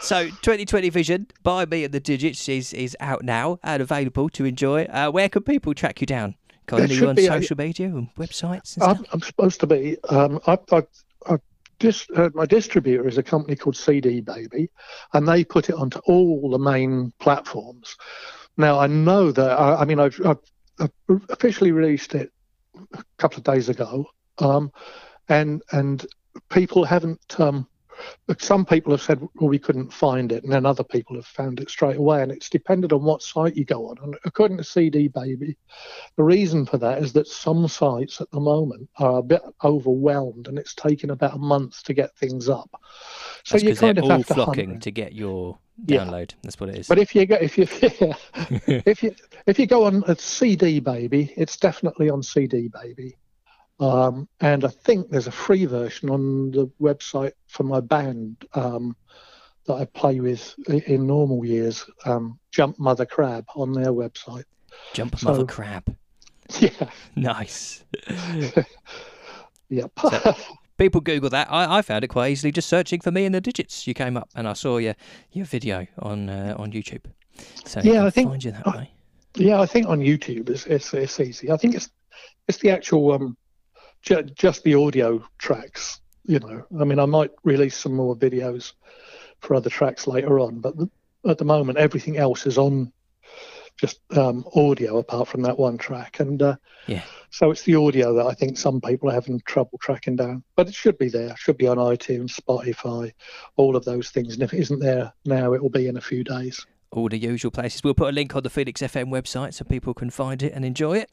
So 0.00 0.26
2020 0.26 0.88
Vision 0.90 1.26
by 1.42 1.66
me 1.66 1.82
and 1.82 1.92
the 1.92 1.98
Digits 1.98 2.48
is 2.48 2.72
is 2.72 2.96
out 3.00 3.24
now 3.24 3.58
and 3.64 3.82
available 3.82 4.28
to 4.30 4.44
enjoy. 4.44 4.84
Uh, 4.84 5.10
where 5.10 5.28
can 5.28 5.42
people 5.42 5.74
track 5.74 6.00
you 6.00 6.06
down? 6.06 6.36
Colin, 6.66 6.88
are 6.88 6.94
you 6.94 7.08
on 7.08 7.16
be 7.16 7.26
social 7.26 7.56
media 7.56 7.88
and 7.88 8.14
websites 8.14 8.76
and 8.76 8.84
I'm, 8.84 8.96
stuff? 8.96 9.06
I'm 9.12 9.20
supposed 9.22 9.60
to 9.60 9.66
be. 9.66 9.96
Um, 10.08 10.40
I, 10.46 10.56
I, 10.70 10.82
I 11.26 11.36
dis, 11.80 12.06
uh, 12.14 12.30
my 12.32 12.46
distributor 12.46 13.08
is 13.08 13.18
a 13.18 13.22
company 13.24 13.56
called 13.56 13.76
CD 13.76 14.20
Baby, 14.20 14.70
and 15.12 15.26
they 15.26 15.44
put 15.44 15.68
it 15.68 15.74
onto 15.74 15.98
all 16.06 16.48
the 16.50 16.58
main 16.58 17.12
platforms. 17.18 17.96
Now 18.56 18.78
I 18.78 18.86
know 18.86 19.32
that. 19.32 19.58
I, 19.58 19.80
I 19.80 19.84
mean, 19.84 19.98
I've, 19.98 20.20
I've 20.24 20.38
officially 21.28 21.72
released 21.72 22.14
it 22.14 22.30
a 22.94 23.04
couple 23.18 23.38
of 23.38 23.44
days 23.44 23.68
ago, 23.68 24.06
um, 24.38 24.72
and 25.28 25.62
and 25.72 26.06
people 26.50 26.84
haven't. 26.84 27.40
Um, 27.40 27.66
some 28.38 28.64
people 28.64 28.92
have 28.92 29.02
said, 29.02 29.20
well, 29.20 29.48
we 29.48 29.58
couldn't 29.58 29.92
find 29.92 30.32
it, 30.32 30.44
and 30.44 30.52
then 30.52 30.66
other 30.66 30.84
people 30.84 31.16
have 31.16 31.26
found 31.26 31.60
it 31.60 31.70
straight 31.70 31.96
away. 31.96 32.22
And 32.22 32.32
it's 32.32 32.48
depended 32.48 32.92
on 32.92 33.02
what 33.02 33.22
site 33.22 33.56
you 33.56 33.64
go 33.64 33.88
on. 33.88 33.96
And 34.02 34.16
according 34.24 34.56
to 34.58 34.64
CD 34.64 35.08
Baby, 35.08 35.56
the 36.16 36.22
reason 36.22 36.66
for 36.66 36.78
that 36.78 37.02
is 37.02 37.12
that 37.14 37.26
some 37.26 37.66
sites 37.68 38.20
at 38.20 38.30
the 38.30 38.40
moment 38.40 38.88
are 38.98 39.18
a 39.18 39.22
bit 39.22 39.42
overwhelmed, 39.64 40.48
and 40.48 40.58
it's 40.58 40.74
taken 40.74 41.10
about 41.10 41.34
a 41.34 41.38
month 41.38 41.82
to 41.84 41.94
get 41.94 42.16
things 42.16 42.48
up. 42.48 42.70
So 43.44 43.56
That's 43.56 43.64
you 43.64 43.74
kind 43.74 43.98
of 43.98 44.04
all 44.04 44.10
have 44.10 44.26
to 44.26 44.34
hunt 44.34 44.46
flocking 44.46 44.70
around. 44.70 44.82
to 44.82 44.90
get 44.90 45.12
your 45.14 45.58
Yeah. 45.86 46.04
download. 46.04 46.34
That's 46.42 46.60
what 46.60 46.70
it 46.70 46.76
is. 46.78 46.88
But 46.88 46.98
if 46.98 47.14
you 47.14 47.26
go, 47.26 47.36
if 47.36 47.56
you 47.58 47.64
if 48.86 49.02
you 49.02 49.14
if 49.46 49.58
you 49.58 49.66
go 49.66 49.84
on 49.84 50.04
a 50.06 50.16
CD 50.16 50.80
Baby, 50.80 51.32
it's 51.36 51.56
definitely 51.56 52.10
on 52.10 52.22
CD 52.22 52.68
Baby. 52.68 53.16
Um, 53.80 54.28
and 54.40 54.64
I 54.64 54.68
think 54.68 55.10
there's 55.10 55.26
a 55.26 55.32
free 55.32 55.64
version 55.64 56.10
on 56.10 56.50
the 56.52 56.70
website 56.80 57.32
for 57.48 57.62
my 57.64 57.80
band 57.80 58.36
um, 58.54 58.94
that 59.66 59.74
I 59.74 59.84
play 59.86 60.20
with 60.20 60.54
in 60.68 61.06
normal 61.06 61.44
years. 61.44 61.84
Um, 62.04 62.38
Jump 62.52 62.78
Mother 62.78 63.06
Crab 63.06 63.46
on 63.56 63.72
their 63.72 63.92
website. 63.92 64.44
Jump 64.92 65.18
so- 65.18 65.28
Mother 65.30 65.44
Crab. 65.46 65.84
Yeah, 66.58 66.70
Nice. 67.14 67.84
yep. 69.68 69.92
People 70.78 71.00
Google 71.00 71.30
that. 71.30 71.46
I, 71.50 71.78
I 71.78 71.82
found 71.82 72.02
it 72.04 72.08
quite 72.08 72.32
easily 72.32 72.50
just 72.50 72.68
searching 72.68 73.00
for 73.00 73.10
me 73.10 73.24
and 73.24 73.34
the 73.34 73.40
digits. 73.40 73.86
You 73.86 73.94
came 73.94 74.16
up 74.16 74.28
and 74.34 74.48
I 74.48 74.54
saw 74.54 74.78
your 74.78 74.94
your 75.32 75.44
video 75.44 75.86
on 76.00 76.28
uh, 76.28 76.54
on 76.58 76.72
YouTube. 76.72 77.04
So 77.66 77.80
you 77.80 77.92
Yeah, 77.92 77.98
can 77.98 78.06
I 78.06 78.10
think- 78.10 78.28
find 78.30 78.44
you 78.44 78.50
that 78.52 78.66
I- 78.66 78.76
way. 78.78 78.90
Yeah, 79.36 79.60
I 79.60 79.66
think 79.66 79.86
on 79.86 80.00
YouTube 80.00 80.50
it's 80.50 80.66
it's, 80.66 80.92
it's 80.92 81.20
easy. 81.20 81.52
I 81.52 81.56
think 81.56 81.76
it's 81.76 81.88
it's 82.48 82.58
the 82.58 82.70
actual 82.70 83.12
um 83.12 83.36
ju- 84.02 84.22
just 84.22 84.62
the 84.64 84.74
audio 84.74 85.24
tracks. 85.38 86.00
You 86.24 86.38
know, 86.38 86.64
I 86.80 86.84
mean, 86.84 86.98
I 86.98 87.06
might 87.06 87.30
release 87.44 87.76
some 87.76 87.94
more 87.94 88.14
videos 88.14 88.72
for 89.40 89.54
other 89.54 89.70
tracks 89.70 90.06
later 90.06 90.38
on, 90.38 90.60
but 90.60 90.76
th- 90.76 90.90
at 91.28 91.38
the 91.38 91.44
moment 91.44 91.78
everything 91.78 92.16
else 92.18 92.46
is 92.46 92.58
on 92.58 92.92
just 93.76 94.00
um, 94.16 94.44
audio 94.54 94.98
apart 94.98 95.26
from 95.26 95.40
that 95.42 95.58
one 95.58 95.78
track, 95.78 96.20
and 96.20 96.42
uh, 96.42 96.56
Yeah. 96.86 97.02
so 97.30 97.50
it's 97.50 97.62
the 97.62 97.76
audio 97.76 98.12
that 98.14 98.26
I 98.26 98.34
think 98.34 98.58
some 98.58 98.78
people 98.82 99.08
are 99.08 99.14
having 99.14 99.40
trouble 99.46 99.78
tracking 99.80 100.16
down. 100.16 100.42
But 100.56 100.68
it 100.68 100.74
should 100.74 100.98
be 100.98 101.08
there. 101.08 101.28
It 101.30 101.38
should 101.38 101.56
be 101.56 101.66
on 101.66 101.78
iTunes, 101.78 102.38
Spotify, 102.38 103.12
all 103.56 103.76
of 103.76 103.86
those 103.86 104.10
things. 104.10 104.34
And 104.34 104.42
if 104.42 104.52
it 104.52 104.60
isn't 104.60 104.80
there 104.80 105.12
now, 105.24 105.54
it 105.54 105.62
will 105.62 105.70
be 105.70 105.86
in 105.86 105.96
a 105.96 106.00
few 106.02 106.22
days. 106.22 106.66
all 106.92 107.08
the 107.08 107.16
usual 107.18 107.50
places. 107.50 107.82
We'll 107.82 107.94
put 107.94 108.10
a 108.10 108.12
link 108.12 108.36
on 108.36 108.42
the 108.42 108.50
Phoenix 108.50 108.82
FM 108.82 109.06
website 109.08 109.54
so 109.54 109.64
people 109.64 109.94
can 109.94 110.10
find 110.10 110.42
it 110.42 110.52
and 110.52 110.64
enjoy 110.64 110.98
it. 110.98 111.10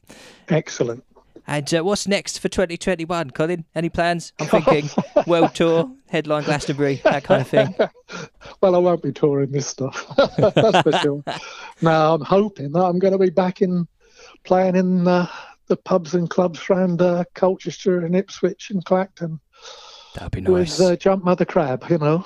Excellent. 0.50 1.02
And 1.46 1.72
uh, 1.74 1.84
what's 1.84 2.08
next 2.08 2.38
for 2.38 2.48
2021, 2.48 3.30
Colin? 3.30 3.64
Any 3.74 3.88
plans? 3.88 4.32
I'm 4.40 4.46
thinking 4.46 4.90
world 5.26 5.54
tour, 5.54 5.90
headline 6.08 6.44
Glastonbury, 6.44 7.00
that 7.04 7.24
kind 7.24 7.40
of 7.42 7.48
thing. 7.48 7.74
well, 8.60 8.74
I 8.74 8.78
won't 8.78 9.02
be 9.02 9.12
touring 9.12 9.52
this 9.52 9.66
stuff. 9.66 10.06
That's 10.36 10.82
for 10.82 10.92
sure. 10.92 11.24
no, 11.82 12.14
I'm 12.14 12.22
hoping 12.22 12.72
that 12.72 12.84
I'm 12.84 12.98
going 12.98 13.12
to 13.12 13.18
be 13.18 13.30
back 13.30 13.62
in 13.62 13.86
playing 14.44 14.76
in 14.76 15.06
uh, 15.06 15.28
the 15.66 15.76
pubs 15.76 16.14
and 16.14 16.28
clubs 16.28 16.60
around 16.68 17.00
uh, 17.00 17.24
Colchester 17.34 18.04
and 18.04 18.16
Ipswich 18.16 18.70
and 18.70 18.84
Clacton. 18.84 19.40
That'd 20.14 20.32
be 20.32 20.40
nice. 20.40 20.78
With 20.78 20.88
uh, 20.88 20.96
Jump 20.96 21.24
Mother 21.24 21.44
Crab, 21.44 21.84
you 21.90 21.98
know, 21.98 22.24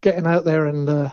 getting 0.00 0.26
out 0.26 0.44
there 0.44 0.66
and 0.66 0.88
uh, 0.88 1.10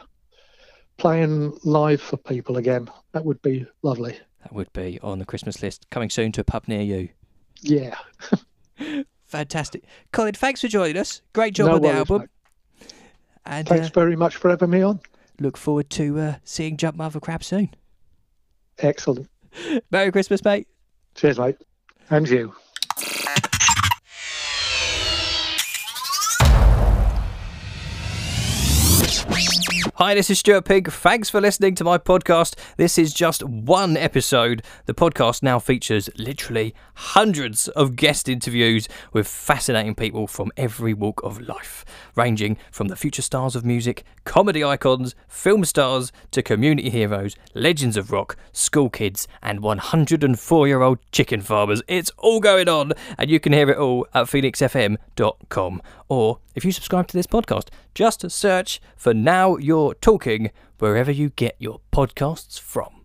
playing 0.98 1.58
live 1.64 2.02
for 2.02 2.18
people 2.18 2.58
again. 2.58 2.90
That 3.12 3.26
would 3.26 3.42
be 3.42 3.66
lovely. 3.82 4.18
That 4.42 4.54
would 4.54 4.72
be 4.74 5.00
on 5.02 5.20
the 5.20 5.26
Christmas 5.26 5.62
list. 5.62 5.90
Coming 5.90 6.10
soon 6.10 6.32
to 6.34 6.42
a 6.42 6.44
pub 6.44 6.68
near 6.68 6.82
you. 6.82 7.10
Yeah. 7.64 7.96
Fantastic. 9.26 9.84
Colin, 10.12 10.34
thanks 10.34 10.62
for 10.62 10.68
joining 10.68 10.98
us. 10.98 11.22
Great 11.34 11.56
job 11.56 11.68
no 11.68 11.76
on 11.76 11.82
the 11.82 11.88
worries, 11.88 11.98
album. 12.00 12.20
mate. 12.22 12.30
And 13.46 13.68
Thanks 13.68 13.88
uh, 13.88 13.92
very 13.94 14.16
much 14.16 14.36
for 14.36 14.50
having 14.50 14.70
me 14.70 14.82
on. 14.82 15.00
look 15.40 15.58
forward 15.58 15.90
to 15.92 16.20
uh, 16.20 16.36
seeing 16.44 16.78
Jump 16.78 16.98
Mother 16.98 17.20
Crab 17.20 17.44
soon. 17.44 17.70
Excellent. 18.80 19.28
Merry 19.92 20.12
Christmas, 20.12 20.44
mate. 20.44 20.68
Cheers, 21.16 21.40
mate. 21.40 21.58
And 22.10 22.28
you. 22.30 22.54
Hi, 29.98 30.16
this 30.16 30.32
is 30.32 30.40
Stuart 30.40 30.66
Pig. 30.66 30.92
Thanks 30.92 31.30
for 31.30 31.40
listening 31.40 31.76
to 31.76 31.84
my 31.84 32.00
podcast. 32.00 32.56
This 32.78 32.98
is 32.98 33.14
just 33.14 33.44
one 33.44 33.96
episode. 33.96 34.64
The 34.88 34.96
podcast 34.96 35.44
now 35.44 35.60
features 35.60 36.10
literally 36.18 36.74
hundreds 36.96 37.68
of 37.68 37.96
guest 37.96 38.28
interviews 38.28 38.90
with 39.12 39.28
fascinating 39.28 39.94
people 39.94 40.26
from 40.26 40.52
every 40.58 40.96
walk 40.96 41.22
of 41.22 41.40
life, 41.42 41.86
ranging 42.16 42.58
from 42.72 42.88
the 42.88 42.96
future 42.96 43.22
stars 43.22 43.56
of 43.56 43.66
music, 43.66 44.04
comedy 44.26 44.64
icons, 44.64 45.14
film 45.28 45.64
stars, 45.64 46.12
to 46.32 46.42
community 46.42 46.90
heroes, 46.90 47.36
legends 47.54 47.96
of 47.96 48.12
rock, 48.12 48.36
school 48.52 48.90
kids, 48.90 49.28
and 49.44 49.60
104 49.60 50.68
year 50.68 50.82
old 50.82 50.98
chicken 51.12 51.40
farmers. 51.42 51.84
It's 51.88 52.10
all 52.18 52.40
going 52.40 52.68
on, 52.68 52.94
and 53.20 53.30
you 53.30 53.40
can 53.40 53.54
hear 53.54 53.70
it 53.70 53.78
all 53.78 54.08
at 54.16 54.26
phoenixfm.com. 54.26 55.82
Or 56.14 56.38
if 56.54 56.64
you 56.64 56.72
subscribe 56.72 57.08
to 57.08 57.18
this 57.18 57.26
podcast, 57.26 57.70
just 57.96 58.30
search 58.30 58.80
for 58.96 59.16
Now 59.16 59.58
You're 59.58 59.96
Talking 59.96 60.52
wherever 60.78 61.10
you 61.12 61.32
get 61.32 61.56
your 61.58 61.80
podcasts 61.92 62.60
from. 62.60 63.03